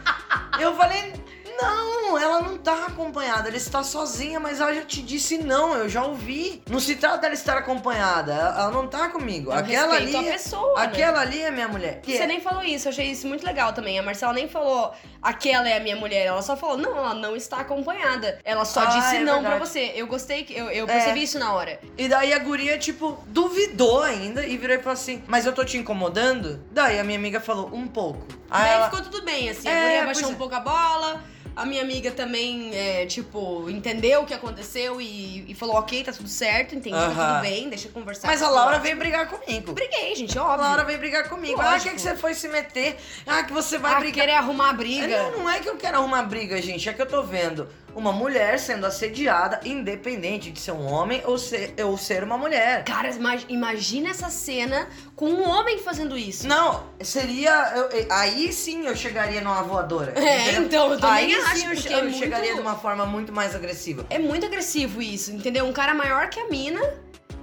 Eu 0.60 0.76
falei. 0.76 1.14
Não, 1.60 2.18
ela 2.18 2.42
não 2.42 2.58
tá 2.58 2.86
acompanhada, 2.86 3.48
ela 3.48 3.58
está 3.58 3.84
sozinha, 3.84 4.40
mas 4.40 4.60
ela 4.62 4.74
já 4.74 4.84
te 4.84 5.02
disse 5.02 5.38
não, 5.38 5.74
eu 5.76 5.90
já 5.90 6.04
ouvi. 6.04 6.62
Não 6.70 6.80
se 6.80 6.96
trata 6.96 7.18
dela 7.18 7.34
estar 7.34 7.58
acompanhada, 7.58 8.34
ela, 8.34 8.72
não 8.72 8.88
tá 8.88 9.10
comigo. 9.10 9.52
Eu 9.52 9.58
aquela 9.58 9.96
ali, 9.96 10.16
a 10.16 10.24
pessoa, 10.24 10.80
né? 10.80 10.86
aquela 10.86 11.22
ali 11.22 11.42
é 11.42 11.52
minha 11.52 11.68
mulher. 11.68 12.02
Que 12.02 12.16
Você 12.16 12.24
é- 12.24 12.28
nem 12.28 12.40
falou 12.40 12.64
isso, 12.64 12.88
eu 12.88 12.92
achei 12.92 13.08
isso 13.12 13.28
muito 13.28 13.46
legal 13.46 13.74
também. 13.74 13.98
A 13.98 14.04
Marcela 14.04 14.34
nem 14.34 14.48
falou 14.48 14.94
aquela 15.22 15.68
é 15.68 15.78
a 15.78 15.80
minha 15.80 15.96
mulher, 15.96 16.26
ela 16.26 16.42
só 16.42 16.56
falou, 16.56 16.78
não, 16.78 16.96
ela 16.98 17.14
não 17.14 17.36
está 17.36 17.58
acompanhada. 17.58 18.40
Ela 18.44 18.64
só 18.66 18.82
Ah, 18.82 18.86
disse 18.86 19.16
é 19.18 19.20
não 19.20 19.40
pra 19.42 19.50
verdade. 19.52 19.70
você. 19.70 19.92
Eu 19.96 20.08
gostei, 20.08 20.44
que 20.44 20.54
eu, 20.56 20.70
eu 20.70 20.86
percebi 20.86 21.22
É. 21.22 21.24
isso 21.24 21.40
na 21.40 21.54
hora. 21.54 21.80
E 21.98 22.08
daí 22.08 22.34
a 22.34 22.40
guria, 22.40 22.78
tipo, 22.78 23.18
duvidou 23.28 24.02
ainda 24.04 24.46
e 24.46 24.58
virou 24.58 24.76
e 24.76 24.80
falou 24.80 24.94
assim: 24.94 25.24
Mas 25.28 25.46
eu 25.46 25.54
tô 25.54 25.64
te 25.66 25.78
incomodando? 25.78 26.64
Daí 26.72 27.00
a 27.00 27.04
minha 27.04 27.18
amiga 27.18 27.40
falou: 27.40 27.70
Um 27.74 27.88
pouco. 27.88 28.26
Aí 28.50 28.64
Daí 28.64 28.74
ela, 28.74 28.90
ficou 28.90 29.02
tudo 29.02 29.24
bem, 29.26 29.50
assim. 29.50 29.68
É, 29.68 29.72
a 29.72 29.84
guria 29.84 30.06
baixou 30.06 30.30
é. 30.30 30.32
um 30.32 30.36
pouco 30.36 30.56
a 30.56 30.60
bola. 30.60 31.22
A 31.58 31.66
minha 31.66 31.82
amiga 31.82 32.12
também, 32.12 32.70
é, 32.72 33.08
tipo, 33.08 33.68
entendeu 33.68 34.22
o 34.22 34.26
que 34.28 34.34
aconteceu 34.34 35.02
e, 35.02 35.44
e 35.50 35.56
falou, 35.56 35.78
ok, 35.78 36.04
tá 36.04 36.12
tudo 36.12 36.30
certo, 36.30 36.76
entendi, 36.76 36.96
tá 36.96 37.06
Aham. 37.08 37.40
tudo 37.40 37.42
bem, 37.42 37.68
deixa 37.68 37.88
eu 37.88 37.92
conversar. 37.92 38.28
Mas 38.28 38.44
a 38.44 38.50
Laura 38.50 38.76
ela." 38.76 38.84
veio 38.84 38.96
brigar 38.96 39.28
comigo. 39.28 39.74
Briguei, 39.74 40.16
gente, 40.16 40.38
A 40.38 40.44
óbvio. 40.44 40.62
Laura 40.62 40.84
veio 40.86 41.00
brigar 41.00 41.28
comigo. 41.28 41.60
Ah, 41.60 41.72
Lógico. 41.72 41.90
que, 41.90 41.96
que 41.96 42.02
você 42.02 42.16
foi 42.16 42.36
se 42.36 42.48
meter? 42.48 42.96
Ah, 43.26 43.42
que 43.42 43.52
você 43.52 43.80
vai 43.80 43.94
ah, 43.94 44.00
brigar. 44.00 44.14
querer 44.28 44.38
arrumar 44.38 44.74
briga. 44.74 45.08
Não, 45.08 45.40
não 45.40 45.50
é 45.50 45.60
que 45.60 45.68
eu 45.68 45.78
quero 45.78 45.98
arrumar 45.98 46.22
briga, 46.24 46.62
gente. 46.62 46.88
É 46.88 46.94
que 46.94 47.02
eu 47.02 47.08
tô 47.08 47.24
vendo 47.24 47.68
uma 47.98 48.12
mulher 48.12 48.60
sendo 48.60 48.86
assediada, 48.86 49.60
independente 49.66 50.52
de 50.52 50.60
ser 50.60 50.72
um 50.72 50.86
homem 50.86 51.20
ou 51.26 51.36
ser, 51.38 51.74
ou 51.84 51.98
ser 51.98 52.24
uma 52.24 52.38
mulher. 52.38 52.84
Cara, 52.84 53.10
ima- 53.10 53.40
imagina 53.50 54.10
essa 54.10 54.30
cena 54.30 54.88
com 55.16 55.26
um 55.30 55.42
homem 55.50 55.80
fazendo 55.80 56.16
isso. 56.16 56.48
Não, 56.48 56.84
seria. 57.02 57.74
eu- 57.76 58.06
aí 58.12 58.54
sim 58.54 58.86
eu 58.86 58.96
chegaria 58.96 59.42
numa 59.42 59.64
voadora. 59.64 60.14
É, 60.16 60.44
entendeu? 60.44 60.64
então, 60.64 60.92
eu 60.92 61.00
também 61.00 61.16
Aí 61.26 61.36
acho, 61.36 61.56
sim 61.58 61.66
eu, 61.68 61.76
che- 61.76 61.88
é 61.92 61.98
eu 62.00 62.04
muito- 62.04 62.18
chegaria 62.20 62.54
de 62.54 62.62
uma 62.62 62.76
forma 62.76 63.04
muito 63.06 63.34
mais 63.34 63.56
agressiva. 63.56 64.06
É 64.12 64.20
muito 64.20 64.46
agressivo 64.46 65.02
isso, 65.02 65.32
entendeu? 65.32 65.66
Um 65.66 65.74
cara 65.74 65.96
maior 65.96 66.30
que 66.30 66.40
a 66.40 66.48
mina, 66.50 66.80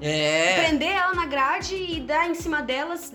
É. 0.01 0.55
prender 0.61 0.89
ela 0.93 1.15
na 1.15 1.27
grade 1.27 1.75
e 1.75 2.01
dar 2.01 2.29
em 2.31 2.35
cima 2.35 2.63
delas 2.63 3.13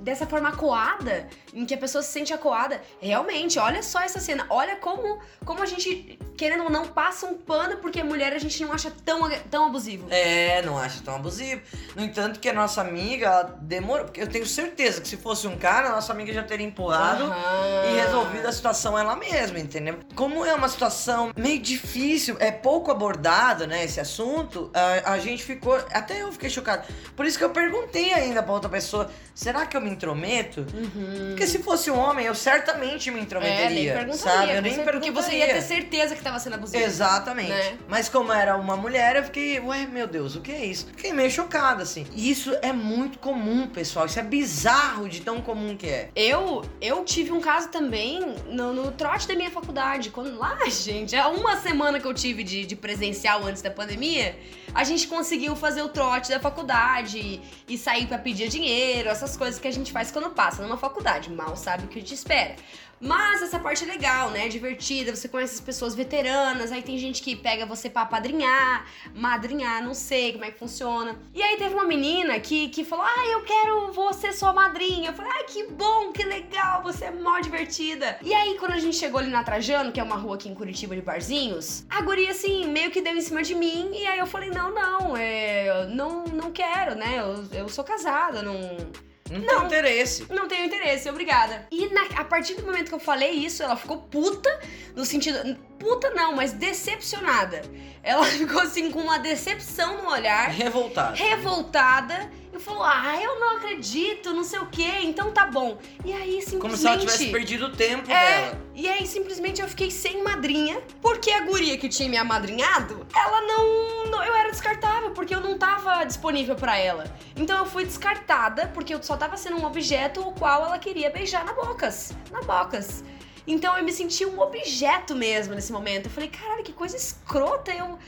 dessa 0.00 0.26
forma 0.26 0.50
acuada, 0.50 1.26
em 1.52 1.66
que 1.66 1.74
a 1.74 1.78
pessoa 1.78 2.02
se 2.02 2.10
sente 2.10 2.32
acuada. 2.32 2.80
Realmente, 3.00 3.58
olha 3.58 3.82
só 3.82 4.00
essa 4.00 4.20
cena. 4.20 4.46
Olha 4.48 4.76
como, 4.76 5.18
como 5.44 5.62
a 5.62 5.66
gente, 5.66 6.18
querendo 6.36 6.64
ou 6.64 6.70
não, 6.70 6.86
passa 6.86 7.26
um 7.26 7.34
pano 7.34 7.76
porque 7.78 8.02
mulher 8.02 8.32
a 8.32 8.38
gente 8.38 8.62
não 8.64 8.72
acha 8.72 8.90
tão, 9.04 9.28
tão 9.50 9.66
abusivo. 9.66 10.06
É, 10.10 10.62
não 10.62 10.78
acho 10.78 11.02
tão 11.02 11.16
abusivo. 11.16 11.60
No 11.94 12.02
entanto, 12.02 12.40
que 12.40 12.48
a 12.48 12.52
nossa 12.52 12.80
amiga 12.80 13.26
ela 13.26 13.58
demorou. 13.60 14.06
Porque 14.06 14.22
eu 14.22 14.28
tenho 14.28 14.46
certeza 14.46 15.00
que 15.00 15.08
se 15.08 15.16
fosse 15.16 15.46
um 15.46 15.56
cara, 15.56 15.88
a 15.88 15.92
nossa 15.92 16.12
amiga 16.12 16.32
já 16.32 16.42
teria 16.42 16.66
empurrado 16.66 17.24
Aham. 17.24 17.90
e 17.90 17.94
resolvido 18.00 18.46
a 18.46 18.52
situação 18.52 18.98
ela 18.98 19.14
mesma, 19.16 19.58
entendeu? 19.58 19.98
Como 20.14 20.44
é 20.44 20.54
uma 20.54 20.68
situação 20.68 21.32
meio 21.36 21.60
difícil, 21.60 22.36
é 22.40 22.50
pouco 22.50 22.90
abordado, 22.90 23.66
né, 23.66 23.84
esse 23.84 24.00
assunto, 24.00 24.70
a, 24.74 25.12
a 25.12 25.18
gente 25.18 25.42
ficou. 25.44 25.74
Até 25.92 26.22
eu 26.22 26.32
fiquei 26.32 26.50
chocado. 26.50 26.86
Por 27.14 27.26
isso 27.26 27.38
que 27.38 27.44
eu 27.44 27.50
perguntei 27.50 28.12
ainda 28.12 28.42
pra 28.42 28.52
outra 28.52 28.70
pessoa: 28.70 29.10
será 29.34 29.66
que 29.66 29.76
eu 29.76 29.80
me 29.80 29.90
intrometo? 29.90 30.60
Uhum. 30.74 31.34
Porque 31.42 31.46
se 31.58 31.58
fosse 31.58 31.90
um 31.90 31.98
homem, 31.98 32.26
eu 32.26 32.34
certamente 32.36 33.10
me 33.10 33.16
É, 33.16 33.18
nem 33.18 33.24
intrometeria. 33.24 34.12
sabe? 34.12 34.52
Eu 34.52 34.62
nem 34.62 34.74
certeza, 34.74 34.92
Porque 34.92 35.10
você 35.10 35.36
ia 35.36 35.46
ter 35.48 35.62
certeza 35.62 36.14
que 36.14 36.22
tava 36.22 36.38
sendo 36.38 36.54
abusivo. 36.54 36.82
Exatamente. 36.82 37.50
Né? 37.50 37.78
Mas 37.88 38.08
como 38.08 38.32
era 38.32 38.56
uma 38.56 38.76
mulher, 38.76 39.16
eu 39.16 39.24
fiquei, 39.24 39.58
ué, 39.58 39.86
meu 39.86 40.06
Deus, 40.06 40.36
o 40.36 40.40
que 40.40 40.52
é 40.52 40.64
isso? 40.64 40.86
Fiquei 40.86 41.12
meio 41.12 41.30
chocado, 41.30 41.82
assim. 41.82 42.06
E 42.14 42.30
isso 42.30 42.56
é 42.62 42.72
muito 42.72 43.18
comum, 43.18 43.66
pessoal. 43.66 44.06
Isso 44.06 44.20
é 44.20 44.22
bizarro 44.22 45.08
de 45.08 45.20
tão 45.20 45.40
comum 45.40 45.76
que 45.76 45.88
é. 45.88 46.10
Eu, 46.14 46.64
eu 46.80 47.04
tive 47.04 47.32
um 47.32 47.40
caso 47.40 47.68
também 47.70 48.20
no, 48.46 48.72
no 48.72 48.92
trote 48.92 49.26
da 49.26 49.34
minha 49.34 49.50
faculdade. 49.50 50.10
Quando 50.10 50.38
lá, 50.38 50.56
gente, 50.70 51.16
há 51.16 51.28
uma 51.28 51.56
semana 51.56 51.98
que 51.98 52.06
eu 52.06 52.14
tive 52.14 52.44
de, 52.44 52.64
de 52.64 52.76
presencial 52.76 53.44
antes 53.44 53.62
da 53.62 53.70
pandemia, 53.70 54.36
a 54.74 54.84
gente 54.84 55.06
conseguiu 55.06 55.54
fazer 55.54 55.82
o 55.82 55.88
trote 55.88 56.30
da 56.30 56.40
faculdade 56.40 57.40
e 57.68 57.78
sair 57.78 58.06
pra 58.06 58.18
pedir 58.18 58.48
dinheiro, 58.48 59.08
essas 59.08 59.36
coisas 59.36 59.60
que 59.60 59.68
a 59.68 59.72
gente 59.72 59.92
faz 59.92 60.10
quando 60.10 60.30
passa 60.30 60.62
numa 60.62 60.76
faculdade. 60.76 61.30
Mal 61.30 61.56
sabe 61.56 61.84
o 61.84 61.88
que 61.88 62.02
te 62.02 62.14
espera. 62.14 62.56
Mas 63.02 63.42
essa 63.42 63.58
parte 63.58 63.82
é 63.82 63.86
legal, 63.88 64.30
né? 64.30 64.46
Divertida, 64.46 65.14
você 65.14 65.28
conhece 65.28 65.56
as 65.56 65.60
pessoas 65.60 65.92
veteranas, 65.92 66.70
aí 66.70 66.82
tem 66.82 66.96
gente 66.96 67.20
que 67.20 67.34
pega 67.34 67.66
você 67.66 67.90
pra 67.90 68.06
padrinhar, 68.06 68.86
madrinhar, 69.12 69.82
não 69.82 69.92
sei 69.92 70.32
como 70.32 70.44
é 70.44 70.52
que 70.52 70.58
funciona. 70.60 71.18
E 71.34 71.42
aí 71.42 71.56
teve 71.56 71.74
uma 71.74 71.84
menina 71.84 72.38
que, 72.38 72.68
que 72.68 72.84
falou: 72.84 73.04
Ah, 73.04 73.26
eu 73.26 73.42
quero 73.42 73.90
você 73.90 74.32
sua 74.32 74.52
madrinha. 74.52 75.10
Eu 75.10 75.14
falei: 75.14 75.32
Ah, 75.32 75.42
que 75.42 75.66
bom, 75.66 76.12
que 76.12 76.22
legal, 76.22 76.80
você 76.84 77.06
é 77.06 77.10
mó 77.10 77.40
divertida. 77.40 78.18
E 78.22 78.32
aí, 78.32 78.56
quando 78.56 78.72
a 78.72 78.78
gente 78.78 78.96
chegou 78.96 79.18
ali 79.18 79.30
na 79.30 79.42
Trajano, 79.42 79.90
que 79.90 79.98
é 79.98 80.02
uma 80.04 80.16
rua 80.16 80.36
aqui 80.36 80.48
em 80.48 80.54
Curitiba 80.54 80.94
de 80.94 81.02
barzinhos, 81.02 81.84
a 81.90 82.02
guria 82.02 82.30
assim, 82.30 82.68
meio 82.68 82.92
que 82.92 83.00
deu 83.00 83.16
em 83.16 83.20
cima 83.20 83.42
de 83.42 83.56
mim. 83.56 83.90
E 83.92 84.06
aí 84.06 84.20
eu 84.20 84.26
falei: 84.26 84.50
Não, 84.50 84.72
não, 84.72 85.16
é, 85.16 85.88
não, 85.88 86.22
não 86.24 86.52
quero, 86.52 86.94
né? 86.94 87.18
Eu, 87.18 87.58
eu 87.58 87.68
sou 87.68 87.82
casada, 87.82 88.42
não. 88.44 89.02
Não, 89.40 89.40
Não. 89.62 89.68
tem 89.68 89.78
interesse. 89.78 90.26
Não 90.30 90.48
tenho 90.48 90.66
interesse, 90.66 91.08
obrigada. 91.08 91.66
E 91.70 91.88
na- 91.88 92.06
a 92.16 92.24
partir 92.24 92.54
do 92.54 92.62
momento 92.66 92.88
que 92.88 92.94
eu 92.94 93.00
falei 93.00 93.30
isso, 93.30 93.62
ela 93.62 93.76
ficou 93.76 93.98
puta, 93.98 94.60
no 94.94 95.04
sentido. 95.04 95.56
Puta 95.82 96.10
não, 96.10 96.36
mas 96.36 96.52
decepcionada. 96.52 97.60
Ela 98.04 98.24
ficou 98.38 98.60
assim 98.60 98.88
com 98.92 99.00
uma 99.00 99.18
decepção 99.18 100.00
no 100.00 100.10
olhar, 100.10 100.48
Revoltado. 100.50 101.16
revoltada. 101.16 102.30
E 102.54 102.58
falou: 102.60 102.84
Ah, 102.84 103.18
eu 103.20 103.40
não 103.40 103.56
acredito, 103.56 104.32
não 104.32 104.44
sei 104.44 104.60
o 104.60 104.66
quê, 104.66 104.90
então 105.02 105.32
tá 105.32 105.46
bom. 105.46 105.78
E 106.04 106.12
aí 106.12 106.34
simplesmente. 106.42 106.60
Como 106.60 106.76
se 106.76 106.86
ela 106.86 106.98
tivesse 106.98 107.30
perdido 107.32 107.66
o 107.66 107.70
tempo 107.72 108.08
É, 108.10 108.42
dela. 108.42 108.62
e 108.74 108.88
aí 108.88 109.06
simplesmente 109.06 109.60
eu 109.60 109.66
fiquei 109.68 109.90
sem 109.90 110.22
madrinha, 110.22 110.80
porque 111.00 111.30
a 111.32 111.40
guria 111.40 111.76
que 111.78 111.88
tinha 111.88 112.08
me 112.08 112.16
amadrinhado, 112.16 113.04
ela 113.16 113.40
não, 113.40 114.06
não- 114.10 114.22
eu 114.22 114.34
era 114.34 114.50
descartável, 114.50 115.10
porque 115.12 115.34
eu 115.34 115.40
não 115.40 115.56
tava 115.58 116.04
disponível 116.04 116.54
pra 116.54 116.76
ela. 116.78 117.04
Então 117.34 117.58
eu 117.58 117.64
fui 117.66 117.84
descartada, 117.86 118.70
porque 118.74 118.94
eu 118.94 119.02
só 119.02 119.16
tava 119.16 119.36
sendo 119.36 119.56
um 119.56 119.64
objeto 119.64 120.20
o 120.20 120.32
qual 120.32 120.66
ela 120.66 120.78
queria 120.78 121.10
beijar 121.10 121.44
na 121.44 121.54
bocas, 121.54 122.12
na 122.30 122.42
bocas. 122.42 123.02
Então 123.46 123.76
eu 123.76 123.84
me 123.84 123.92
senti 123.92 124.24
um 124.24 124.40
objeto 124.40 125.14
mesmo 125.14 125.54
nesse 125.54 125.72
momento. 125.72 126.06
Eu 126.06 126.10
falei, 126.10 126.28
caralho, 126.28 126.62
que 126.62 126.72
coisa 126.72 126.96
escrota, 126.96 127.72
eu 127.72 127.98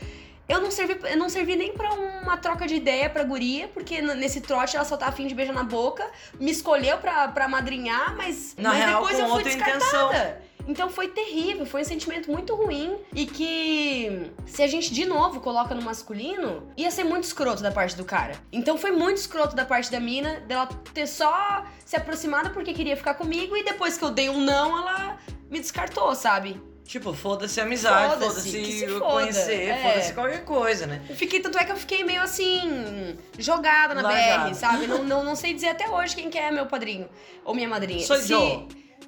eu 0.47 0.61
não 0.61 0.71
servi, 0.71 0.99
eu 1.09 1.17
não 1.17 1.31
servi 1.31 1.57
nem 1.57 1.73
pra 1.73 1.91
uma 1.95 2.37
troca 2.37 2.67
de 2.67 2.75
ideia 2.75 3.09
pra 3.09 3.25
guria, 3.25 3.67
porque 3.69 4.03
nesse 4.03 4.43
trote 4.43 4.77
ela 4.77 4.85
só 4.85 4.95
tá 4.95 5.07
afim 5.07 5.27
de 5.27 5.35
beijar 5.35 5.55
na 5.55 5.65
boca, 5.65 6.07
me 6.39 6.51
escolheu 6.51 6.99
pra, 6.99 7.29
pra 7.29 7.49
madrinhar, 7.49 8.15
mas, 8.15 8.55
Na 8.59 8.69
mas 8.69 8.79
real, 8.85 9.01
depois 9.01 9.17
com 9.17 9.23
eu 9.23 9.27
fui 9.29 9.37
outra 9.39 9.51
descartada. 9.55 9.85
intenção. 9.85 10.37
Então 10.67 10.89
foi 10.89 11.09
terrível, 11.09 11.67
foi 11.67 11.83
um 11.83 11.85
sentimento 11.85 12.31
muito 12.31 12.55
ruim 12.55 12.97
e 13.15 13.27
que 13.27 14.31
se 14.47 14.63
a 14.63 14.67
gente 14.67 14.93
de 14.95 15.05
novo 15.05 15.41
coloca 15.41 15.75
no 15.75 15.83
masculino, 15.83 16.69
ia 16.77 16.91
ser 16.91 17.05
muito 17.05 17.25
escroto 17.25 17.63
da 17.63 17.71
parte 17.71 17.97
do 17.97 18.05
cara. 18.05 18.35
Então 18.53 18.79
foi 18.79 18.91
muito 18.91 19.19
escroto 19.19 19.55
da 19.55 19.65
parte 19.65 19.91
da 19.91 20.01
mina, 20.01 20.41
dela 20.41 20.67
ter 20.93 21.07
só 21.07 21.65
se 21.85 21.97
aproximado 21.97 22.51
porque 22.51 22.73
queria 22.73 22.97
ficar 22.97 23.15
comigo 23.15 23.57
e 23.57 23.63
depois 23.65 23.97
que 23.99 24.05
eu 24.05 24.11
dei 24.11 24.29
um 24.31 24.41
não, 24.41 24.77
ela 24.79 25.19
me 25.51 25.61
descartou, 25.61 26.15
sabe? 26.15 26.61
Tipo, 26.87 27.15
foda-se 27.15 27.59
a 27.61 27.65
amizade, 27.65 28.13
Foda-se, 28.23 28.83
eu 28.83 28.99
foda. 28.99 29.11
conhecer, 29.23 29.69
É. 29.71 29.83
foda-se 29.83 30.13
qualquer 30.13 30.45
coisa, 30.45 30.87
né? 30.87 31.01
Eu 31.09 31.17
fiquei, 31.17 31.41
tanto 31.41 31.57
é 31.59 31.65
que 31.65 31.73
eu 31.73 31.77
fiquei 31.77 32.05
meio 32.05 32.21
assim, 32.21 33.17
jogada 33.39 33.95
na 33.95 34.03
Largada. 34.03 34.51
BR, 34.51 34.55
sabe? 34.55 34.87
Não, 34.87 35.03
não, 35.03 35.25
não 35.25 35.35
sei 35.35 35.55
dizer 35.55 35.69
até 35.69 35.89
hoje 35.89 36.15
quem 36.15 36.29
que 36.29 36.37
é 36.39 36.51
meu 36.51 36.67
padrinho 36.67 37.09
ou 37.43 37.55
minha 37.55 37.69
madrinha. 37.69 38.05
Sou 38.07 38.17
Se- 38.17 38.29
Joe. 38.29 38.67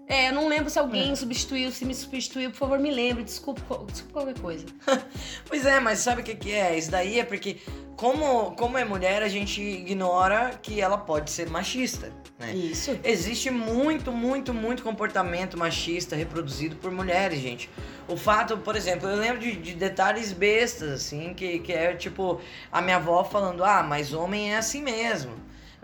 É, 0.08 0.28
eu 0.28 0.32
não 0.32 0.46
lembro 0.46 0.70
se 0.70 0.78
alguém 0.78 1.16
substituiu, 1.16 1.72
se 1.72 1.84
me 1.84 1.92
substituiu, 1.92 2.50
por 2.50 2.56
favor, 2.56 2.78
me 2.78 2.92
lembre, 2.92 3.24
desculpa, 3.24 3.84
desculpa 3.90 4.12
qualquer 4.12 4.40
coisa. 4.40 4.66
Pois 5.48 5.64
é, 5.66 5.80
mas 5.80 6.00
sabe 6.00 6.22
o 6.22 6.24
que, 6.24 6.34
que 6.34 6.52
é? 6.52 6.76
Isso 6.76 6.90
daí 6.90 7.18
é 7.18 7.24
porque, 7.24 7.56
como, 7.96 8.52
como 8.52 8.78
é 8.78 8.84
mulher, 8.84 9.22
a 9.22 9.28
gente 9.28 9.60
ignora 9.60 10.58
que 10.62 10.80
ela 10.80 10.98
pode 10.98 11.30
ser 11.30 11.48
machista, 11.48 12.12
né? 12.38 12.54
Isso. 12.54 12.98
Existe 13.02 13.50
muito, 13.50 14.12
muito, 14.12 14.54
muito 14.54 14.82
comportamento 14.82 15.58
machista 15.58 16.14
reproduzido 16.14 16.76
por 16.76 16.90
mulheres, 16.90 17.40
gente. 17.40 17.68
O 18.08 18.16
fato, 18.16 18.58
por 18.58 18.76
exemplo, 18.76 19.08
eu 19.08 19.16
lembro 19.16 19.40
de, 19.40 19.56
de 19.56 19.74
detalhes 19.74 20.32
bestas, 20.32 20.90
assim, 20.90 21.34
que, 21.34 21.58
que 21.60 21.72
é 21.72 21.94
tipo 21.94 22.40
a 22.70 22.80
minha 22.80 22.96
avó 22.96 23.24
falando, 23.24 23.64
ah, 23.64 23.82
mas 23.82 24.12
homem 24.12 24.52
é 24.52 24.58
assim 24.58 24.82
mesmo. 24.82 25.32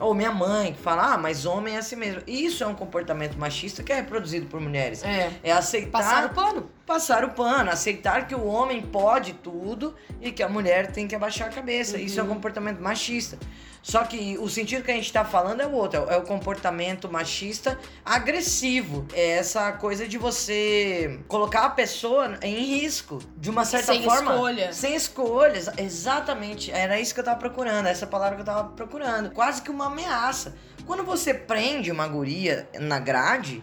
Ou 0.02 0.14
minha 0.14 0.32
mãe 0.32 0.72
que 0.72 0.80
fala, 0.80 1.14
ah, 1.14 1.18
mas 1.18 1.46
homem 1.46 1.76
é 1.76 1.78
assim 1.78 1.96
mesmo. 1.96 2.22
Isso 2.26 2.62
é 2.62 2.66
um 2.66 2.74
comportamento 2.74 3.36
machista 3.36 3.82
que 3.82 3.92
é 3.92 3.96
reproduzido 3.96 4.46
por 4.46 4.60
mulheres. 4.60 5.04
É. 5.04 5.30
É 5.42 5.52
aceitar 5.52 5.92
Passar 6.02 6.26
o 6.26 6.34
pano? 6.34 6.70
Passar 6.86 7.24
o 7.24 7.30
pano, 7.30 7.70
aceitar 7.70 8.26
que 8.26 8.34
o 8.34 8.44
homem 8.44 8.82
pode 8.82 9.34
tudo 9.34 9.94
e 10.20 10.30
que 10.32 10.42
a 10.42 10.48
mulher 10.48 10.90
tem 10.92 11.06
que 11.08 11.14
abaixar 11.14 11.48
a 11.48 11.52
cabeça. 11.52 11.96
Isso 11.98 12.18
é 12.18 12.22
um 12.22 12.28
comportamento 12.28 12.80
machista. 12.80 13.38
Só 13.82 14.04
que 14.04 14.38
o 14.38 14.48
sentido 14.48 14.84
que 14.84 14.92
a 14.92 14.94
gente 14.94 15.12
tá 15.12 15.24
falando 15.24 15.60
é 15.60 15.66
o 15.66 15.72
outro, 15.72 15.98
é 15.98 16.02
o- 16.04 16.10
é 16.10 16.16
o 16.16 16.22
comportamento 16.22 17.10
machista 17.10 17.76
agressivo. 18.04 19.04
É 19.12 19.38
essa 19.38 19.72
coisa 19.72 20.06
de 20.06 20.16
você 20.18 21.18
colocar 21.26 21.64
a 21.64 21.70
pessoa 21.70 22.38
em 22.42 22.62
risco, 22.64 23.18
de 23.36 23.50
uma 23.50 23.64
certa 23.64 23.92
Sem 23.92 24.02
forma. 24.04 24.32
escolha. 24.34 24.72
Sem 24.72 24.94
escolhas. 24.94 25.68
Exatamente. 25.76 26.70
Era 26.70 27.00
isso 27.00 27.12
que 27.12 27.18
eu 27.20 27.24
tava 27.24 27.38
procurando, 27.40 27.86
essa 27.86 28.06
palavra 28.06 28.36
que 28.36 28.42
eu 28.42 28.46
tava 28.46 28.68
procurando. 28.70 29.30
Quase 29.32 29.60
que 29.62 29.70
uma 29.70 29.86
ameaça. 29.86 30.54
Quando 30.86 31.02
você 31.04 31.34
prende 31.34 31.90
uma 31.90 32.06
guria 32.06 32.68
na 32.78 33.00
grade, 33.00 33.60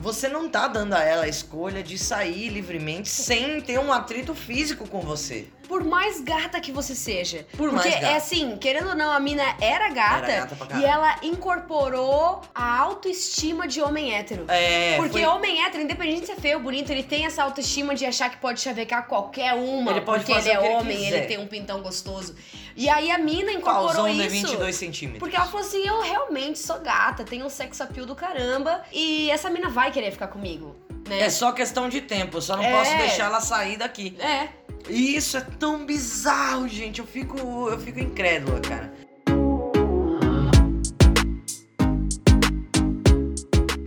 você 0.00 0.28
não 0.28 0.48
tá 0.48 0.68
dando 0.68 0.94
a 0.94 1.02
ela 1.02 1.24
a 1.24 1.28
escolha 1.28 1.82
de 1.82 1.98
sair 1.98 2.48
livremente 2.48 3.08
sem 3.08 3.60
ter 3.60 3.78
um 3.78 3.92
atrito 3.92 4.34
físico 4.34 4.88
com 4.88 5.00
você. 5.00 5.48
Por 5.68 5.84
mais 5.84 6.20
gata 6.20 6.58
que 6.60 6.72
você 6.72 6.94
seja. 6.94 7.46
Por 7.56 7.70
mais 7.70 7.82
Porque 7.86 8.00
gata. 8.00 8.12
é 8.14 8.16
assim, 8.16 8.56
querendo 8.56 8.88
ou 8.88 8.94
não, 8.96 9.12
a 9.12 9.20
mina 9.20 9.42
era 9.60 9.88
gata, 9.90 10.26
Era 10.32 10.46
gata 10.46 10.78
e 10.78 10.84
ela 10.84 11.16
incorporou 11.22 12.40
a 12.54 12.78
autoestima 12.78 13.66
de 13.68 13.80
homem 13.82 14.14
hétero. 14.14 14.44
É, 14.48 14.96
Porque 14.96 15.12
foi- 15.12 15.26
homem 15.26 15.62
hétero, 15.64 15.82
independente 15.82 16.20
de 16.22 16.26
ser 16.26 16.36
feio 16.36 16.56
ou 16.56 16.62
bonito, 16.62 16.90
ele 16.90 17.02
tem 17.02 17.26
essa 17.26 17.42
autoestima 17.42 17.94
de 17.94 18.06
achar 18.06 18.30
que 18.30 18.38
pode 18.38 18.60
chavecar 18.60 19.06
qualquer 19.06 19.54
uma. 19.54 19.90
Ele 19.90 20.00
pode 20.00 20.24
porque 20.24 20.34
fazer 20.34 20.50
ele 20.50 20.58
é 20.58 20.64
ele 20.66 20.74
homem, 20.76 20.96
quiser. 20.96 21.16
ele 21.18 21.26
tem 21.26 21.38
um 21.38 21.46
pintão 21.46 21.80
gostoso. 21.82 22.34
E 22.74 22.88
aí 22.88 23.10
a 23.10 23.18
mina 23.18 23.52
incorporou 23.52 23.86
pausão 24.04 24.06
de 24.12 24.22
isso. 24.26 24.30
22 24.46 24.76
centímetros. 24.76 25.18
Porque 25.20 25.36
ela 25.36 25.46
falou 25.46 25.66
assim: 25.66 25.86
eu 25.86 26.00
realmente 26.00 26.58
sou 26.58 26.78
gata, 26.80 27.24
tenho 27.24 27.44
um 27.44 27.50
sex 27.50 27.80
appeal 27.80 28.06
do 28.06 28.14
caramba. 28.14 28.82
E 28.92 29.30
essa 29.30 29.50
mina 29.50 29.68
vai 29.68 29.90
querer 29.90 30.10
ficar 30.12 30.28
comigo. 30.28 30.76
Né? 31.08 31.20
É 31.22 31.30
só 31.30 31.52
questão 31.52 31.88
de 31.88 32.00
tempo, 32.02 32.36
eu 32.36 32.42
só 32.42 32.56
não 32.56 32.62
É. 32.64 32.72
posso 32.78 32.96
deixar 32.98 33.24
ela 33.26 33.40
sair 33.40 33.76
daqui. 33.76 34.16
É. 34.20 34.48
E 34.88 35.16
isso 35.16 35.36
é 35.36 35.40
tão 35.40 35.84
bizarro, 35.84 36.66
gente. 36.66 37.00
Eu 37.00 37.06
fico, 37.06 37.38
eu 37.68 37.78
fico 37.78 38.00
incrédula, 38.00 38.60
cara. 38.60 38.92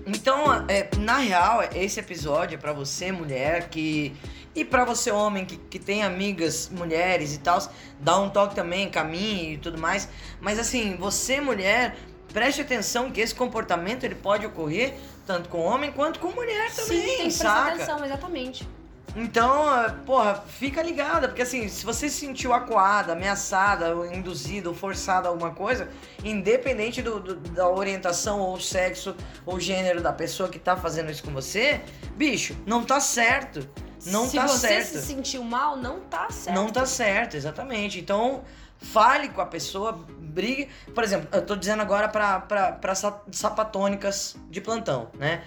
Então, 0.05 0.65
é, 0.67 0.87
na 0.99 1.17
real, 1.17 1.63
esse 1.73 1.99
episódio 1.99 2.55
é 2.55 2.57
pra 2.57 2.73
você, 2.73 3.11
mulher, 3.11 3.69
que. 3.69 4.13
E 4.53 4.63
pra 4.65 4.83
você, 4.83 5.09
homem, 5.09 5.45
que, 5.45 5.55
que 5.55 5.79
tem 5.79 6.03
amigas 6.03 6.69
mulheres 6.69 7.33
e 7.33 7.39
tal, 7.39 7.57
dá 8.01 8.19
um 8.19 8.29
toque 8.29 8.53
também, 8.53 8.89
caminhe 8.89 9.53
e 9.53 9.57
tudo 9.57 9.77
mais. 9.77 10.09
Mas 10.41 10.59
assim, 10.59 10.97
você, 10.97 11.39
mulher, 11.39 11.95
preste 12.33 12.61
atenção 12.61 13.09
que 13.09 13.21
esse 13.21 13.33
comportamento 13.33 14.03
ele 14.03 14.15
pode 14.15 14.45
ocorrer 14.45 14.93
tanto 15.25 15.47
com 15.47 15.59
homem 15.59 15.91
quanto 15.91 16.19
com 16.19 16.31
mulher 16.31 16.69
também, 16.75 17.01
Sim, 17.01 17.17
tem 17.17 17.27
que 17.27 17.31
saca? 17.31 17.75
atenção, 17.75 18.03
exatamente. 18.03 18.67
Então, 19.15 19.83
eh, 19.83 19.89
porra, 20.05 20.35
fica 20.47 20.81
ligada, 20.81 21.27
porque 21.27 21.41
assim, 21.41 21.67
se 21.67 21.83
você 21.85 22.07
se 22.07 22.17
sentiu 22.19 22.53
acuada, 22.53 23.11
ameaçada, 23.11 23.93
ou 23.95 24.05
induzida, 24.05 24.69
ou 24.69 24.75
forçada 24.75 25.27
a 25.27 25.31
alguma 25.31 25.51
coisa, 25.51 25.89
independente 26.23 27.01
do, 27.01 27.19
do- 27.19 27.35
da 27.35 27.67
orientação, 27.69 28.39
ou 28.39 28.59
sexo, 28.59 29.13
ou 29.45 29.59
gênero 29.59 30.01
da 30.01 30.13
pessoa 30.13 30.47
que 30.47 30.57
tá 30.57 30.77
fazendo 30.77 31.11
isso 31.11 31.23
com 31.23 31.31
você, 31.31 31.81
bicho, 32.15 32.55
não 32.65 32.83
tá 32.85 32.99
certo. 33.01 33.67
Não 34.05 34.27
Se 34.27 34.37
tá 34.37 34.47
você 34.47 34.67
certo. 34.67 34.87
se 34.87 35.01
sentiu 35.01 35.43
mal, 35.43 35.75
não 35.75 35.99
tá 35.99 36.29
certo. 36.31 36.55
Não 36.55 36.69
tá 36.69 36.85
certo, 36.87 37.35
exatamente. 37.37 37.99
Então, 37.99 38.43
fale 38.79 39.29
com 39.29 39.41
a 39.41 39.45
pessoa, 39.45 39.91
brigue. 40.17 40.69
Por 40.95 41.03
exemplo, 41.03 41.27
eu 41.31 41.45
tô 41.45 41.55
dizendo 41.55 41.81
agora 41.83 42.07
pra, 42.07 42.39
pra, 42.39 42.71
pra 42.71 42.95
sa- 42.95 43.21
sapatônicas 43.31 44.35
de 44.49 44.59
plantão, 44.59 45.09
né? 45.19 45.43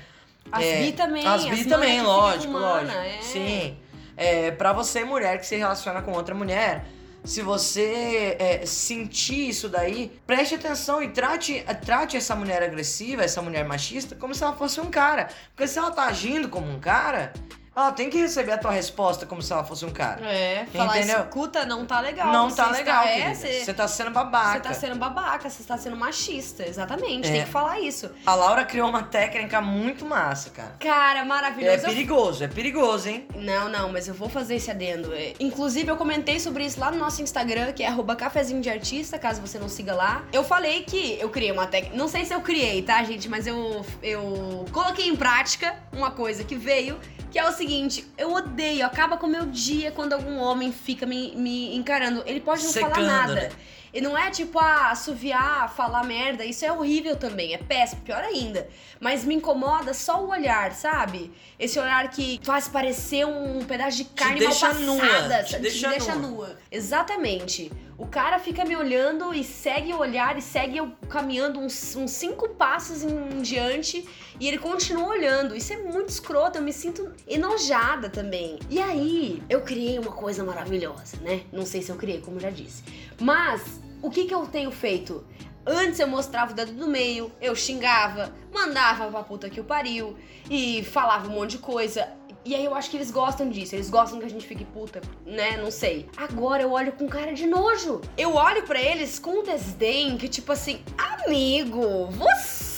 As 0.50 0.62
É, 0.64 0.82
bi 0.82 0.92
também. 0.92 1.26
As 1.26 1.44
bi 1.44 1.50
mana 1.50 1.68
também, 1.68 2.02
lógico, 2.02 2.52
com 2.52 2.58
lógico. 2.58 2.92
é. 2.92 3.22
Sim. 3.22 3.76
É, 4.16 4.50
pra 4.52 4.72
você, 4.72 5.04
mulher, 5.04 5.38
que 5.38 5.46
se 5.46 5.56
relaciona 5.56 6.00
com 6.00 6.12
outra 6.12 6.34
mulher, 6.34 6.84
se 7.24 7.40
você 7.40 8.36
é, 8.38 8.66
sentir 8.66 9.48
isso 9.48 9.68
daí, 9.68 10.12
preste 10.26 10.54
atenção 10.54 11.02
e 11.02 11.08
trate, 11.08 11.64
trate 11.84 12.16
essa 12.16 12.36
mulher 12.36 12.62
agressiva, 12.62 13.24
essa 13.24 13.40
mulher 13.40 13.64
machista, 13.64 14.14
como 14.14 14.34
se 14.34 14.44
ela 14.44 14.52
fosse 14.52 14.80
um 14.80 14.90
cara. 14.90 15.28
Porque 15.48 15.66
se 15.66 15.78
ela 15.78 15.90
tá 15.90 16.04
agindo 16.04 16.48
como 16.48 16.70
um 16.70 16.78
cara, 16.78 17.32
Ela 17.76 17.90
tem 17.90 18.08
que 18.08 18.18
receber 18.18 18.52
a 18.52 18.58
tua 18.58 18.70
resposta 18.70 19.26
como 19.26 19.42
se 19.42 19.52
ela 19.52 19.64
fosse 19.64 19.84
um 19.84 19.90
cara. 19.90 20.24
É, 20.24 20.64
falar 20.72 20.96
Entendeu? 20.98 21.20
escuta 21.24 21.64
não 21.66 21.84
tá 21.84 22.00
legal. 22.00 22.32
não 22.32 22.48
tá 22.50 22.70
legal, 22.70 23.04
é, 23.04 23.34
você- 23.34 23.74
tá 23.74 23.88
sendo 23.88 24.10
babaca. 24.10 24.52
Você 24.52 24.60
tá 24.60 24.74
sendo 24.74 24.96
babaca, 24.96 25.50
você 25.50 25.62
está 25.62 25.76
sendo 25.76 25.96
machista, 25.96 26.64
exatamente. 26.66 27.28
É. 27.28 27.32
Tem 27.32 27.44
que 27.44 27.50
falar 27.50 27.80
isso. 27.80 28.08
A 28.24 28.34
Laura 28.34 28.64
criou 28.64 28.88
uma 28.88 29.02
técnica 29.02 29.60
muito 29.60 30.04
massa, 30.06 30.50
cara. 30.50 30.76
Cara, 30.78 31.20
É 31.20 31.24
maravilhoso. 31.24 31.84
Eu- 31.86 31.90
perigoso, 31.90 32.44
é 32.44 32.48
perigoso, 32.48 33.08
hein? 33.08 33.26
Não, 33.34 33.68
não, 33.68 33.90
mas 33.90 34.06
eu 34.06 34.14
vou 34.14 34.28
fazer 34.28 34.54
esse 34.56 34.70
adendo. 34.70 35.12
É, 35.12 35.32
Inclusive, 35.40 35.88
eu 35.90 35.96
comentei 35.96 36.38
sobre 36.38 36.64
isso 36.64 36.78
lá 36.78 36.90
no 36.90 36.98
nosso 36.98 37.22
Instagram, 37.22 37.72
que 37.72 37.82
é 37.82 37.88
arroba 37.88 38.14
cafezinho 38.14 38.60
de 38.60 38.70
artista, 38.70 39.18
caso 39.18 39.40
você 39.40 39.58
não 39.58 39.68
siga 39.68 39.94
lá. 39.94 40.24
Eu 40.32 40.44
falei 40.44 40.84
que 40.84 41.18
eu 41.20 41.28
criei 41.28 41.50
uma 41.50 41.66
técnica. 41.66 41.96
Não 41.96 42.06
sei 42.08 42.24
se 42.24 42.32
eu 42.32 42.40
criei, 42.40 42.82
tá, 42.82 43.02
gente? 43.02 43.28
Mas 43.28 43.46
eu, 43.46 43.84
eu 44.02 44.64
coloquei 44.72 45.08
em 45.08 45.16
prática 45.16 45.74
uma 45.92 46.10
coisa 46.12 46.44
que 46.44 46.54
veio. 46.54 46.98
Que 47.34 47.40
é 47.40 47.48
o 47.48 47.50
seguinte, 47.50 48.06
eu 48.16 48.32
odeio, 48.32 48.86
acaba 48.86 49.16
com 49.16 49.26
o 49.26 49.28
meu 49.28 49.44
dia 49.46 49.90
quando 49.90 50.12
algum 50.12 50.38
homem 50.38 50.70
fica 50.70 51.04
me, 51.04 51.34
me 51.34 51.74
encarando. 51.74 52.22
Ele 52.26 52.38
pode 52.40 52.62
não 52.62 52.72
falar 52.72 52.94
Secando, 52.94 53.06
nada. 53.08 53.34
né? 53.34 53.48
E 53.92 54.00
não 54.00 54.16
é 54.16 54.30
tipo, 54.30 54.56
ah, 54.56 54.90
assoviar, 54.90 55.72
falar 55.74 56.04
merda, 56.04 56.44
isso 56.44 56.64
é 56.64 56.70
horrível 56.72 57.16
também, 57.16 57.52
é 57.52 57.58
péssimo, 57.58 58.02
pior 58.02 58.22
ainda. 58.22 58.68
Mas 59.00 59.24
me 59.24 59.34
incomoda 59.34 59.92
só 59.94 60.24
o 60.24 60.30
olhar, 60.30 60.72
sabe? 60.72 61.32
Esse 61.58 61.76
olhar 61.78 62.08
que 62.08 62.40
faz 62.44 62.68
parecer 62.68 63.24
um 63.24 63.64
pedaço 63.64 63.96
de 63.96 64.04
carne 64.04 64.38
deixa 64.38 64.72
mal 64.72 64.82
nua, 64.82 65.00
passada, 65.00 65.42
te 65.42 65.54
te 65.54 65.58
deixa 65.60 65.88
deixa 65.88 66.14
nua. 66.14 66.28
nua. 66.28 66.58
Exatamente. 66.70 67.70
O 67.96 68.06
cara 68.08 68.40
fica 68.40 68.64
me 68.64 68.74
olhando 68.74 69.32
e 69.32 69.44
segue 69.44 69.92
o 69.92 69.98
olhar 69.98 70.36
e 70.36 70.42
segue 70.42 70.78
eu 70.78 70.92
caminhando 71.08 71.60
uns, 71.60 71.94
uns 71.94 72.10
cinco 72.10 72.48
passos 72.48 73.04
em 73.04 73.40
diante 73.40 74.04
e 74.40 74.48
ele 74.48 74.58
continua 74.58 75.06
olhando. 75.10 75.54
Isso 75.54 75.72
é 75.72 75.76
muito 75.76 76.08
escroto, 76.08 76.58
eu 76.58 76.62
me 76.62 76.72
sinto 76.72 77.12
enojada 77.26 78.08
também. 78.08 78.58
E 78.70 78.80
aí, 78.80 79.42
eu 79.48 79.62
criei 79.62 79.98
uma 79.98 80.12
coisa 80.12 80.44
maravilhosa, 80.44 81.16
né? 81.22 81.42
Não 81.52 81.64
sei 81.64 81.82
se 81.82 81.90
eu 81.90 81.96
criei, 81.96 82.20
como 82.20 82.38
já 82.38 82.50
disse. 82.50 82.82
Mas, 83.20 83.80
o 84.02 84.10
que 84.10 84.24
que 84.24 84.34
eu 84.34 84.46
tenho 84.46 84.70
feito? 84.70 85.24
Antes 85.66 85.98
eu 85.98 86.06
mostrava 86.06 86.52
o 86.52 86.54
dedo 86.54 86.72
do 86.72 86.86
meio, 86.86 87.32
eu 87.40 87.56
xingava, 87.56 88.34
mandava 88.52 89.08
pra 89.08 89.22
puta 89.22 89.48
que 89.48 89.60
o 89.60 89.64
pariu 89.64 90.14
e 90.50 90.84
falava 90.84 91.26
um 91.26 91.32
monte 91.32 91.52
de 91.52 91.58
coisa. 91.58 92.06
E 92.44 92.54
aí 92.54 92.62
eu 92.62 92.74
acho 92.74 92.90
que 92.90 92.98
eles 92.98 93.10
gostam 93.10 93.48
disso, 93.48 93.74
eles 93.74 93.88
gostam 93.88 94.18
que 94.18 94.26
a 94.26 94.28
gente 94.28 94.46
fique 94.46 94.66
puta, 94.66 95.00
né? 95.24 95.56
Não 95.56 95.70
sei. 95.70 96.06
Agora 96.14 96.62
eu 96.62 96.72
olho 96.72 96.92
com 96.92 97.08
cara 97.08 97.32
de 97.32 97.46
nojo. 97.46 98.02
Eu 98.18 98.34
olho 98.34 98.64
pra 98.64 98.78
eles 98.78 99.18
com 99.18 99.40
um 99.40 99.42
desdém 99.42 100.18
que, 100.18 100.28
tipo 100.28 100.52
assim, 100.52 100.82
amigo, 100.98 102.08
você, 102.08 102.73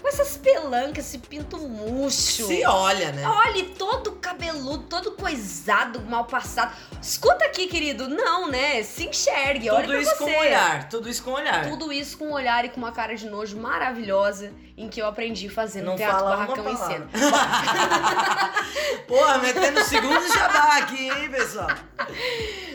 com 0.00 0.08
essas 0.08 0.36
pelancas, 0.36 1.06
esse 1.06 1.18
pinto 1.18 1.58
murcho. 1.58 2.46
Se 2.46 2.64
olha, 2.64 3.12
né? 3.12 3.26
Olhe, 3.26 3.64
todo 3.76 4.12
cabeludo, 4.12 4.84
todo 4.84 5.12
coisado, 5.12 6.00
mal 6.02 6.24
passado. 6.24 6.74
Escuta 7.00 7.44
aqui, 7.44 7.66
querido. 7.66 8.08
Não, 8.08 8.48
né? 8.48 8.82
Se 8.82 9.06
enxergue, 9.06 9.70
olha 9.70 9.80
Tudo 9.82 9.92
pra 9.92 10.00
isso 10.00 10.16
você. 10.16 10.24
com 10.24 10.38
olhar, 10.38 10.88
tudo 10.88 11.08
isso 11.08 11.22
com 11.22 11.30
olhar. 11.32 11.68
Tudo 11.68 11.92
isso 11.92 12.18
com 12.18 12.26
um 12.26 12.32
olhar 12.32 12.64
e 12.64 12.68
com 12.68 12.78
uma 12.78 12.92
cara 12.92 13.14
de 13.14 13.28
nojo 13.28 13.56
maravilhosa 13.56 14.52
em 14.76 14.88
que 14.88 15.00
eu 15.00 15.06
aprendi 15.06 15.48
fazendo 15.48 15.86
Não 15.86 15.96
teatro 15.96 16.24
barracão 16.24 16.68
em 16.70 16.76
cena. 16.76 17.08
Porra, 19.06 19.38
metendo 19.38 19.82
segundo 19.84 20.26
jabá 20.32 20.78
aqui, 20.78 21.08
hein, 21.08 21.28
pessoal? 21.30 21.68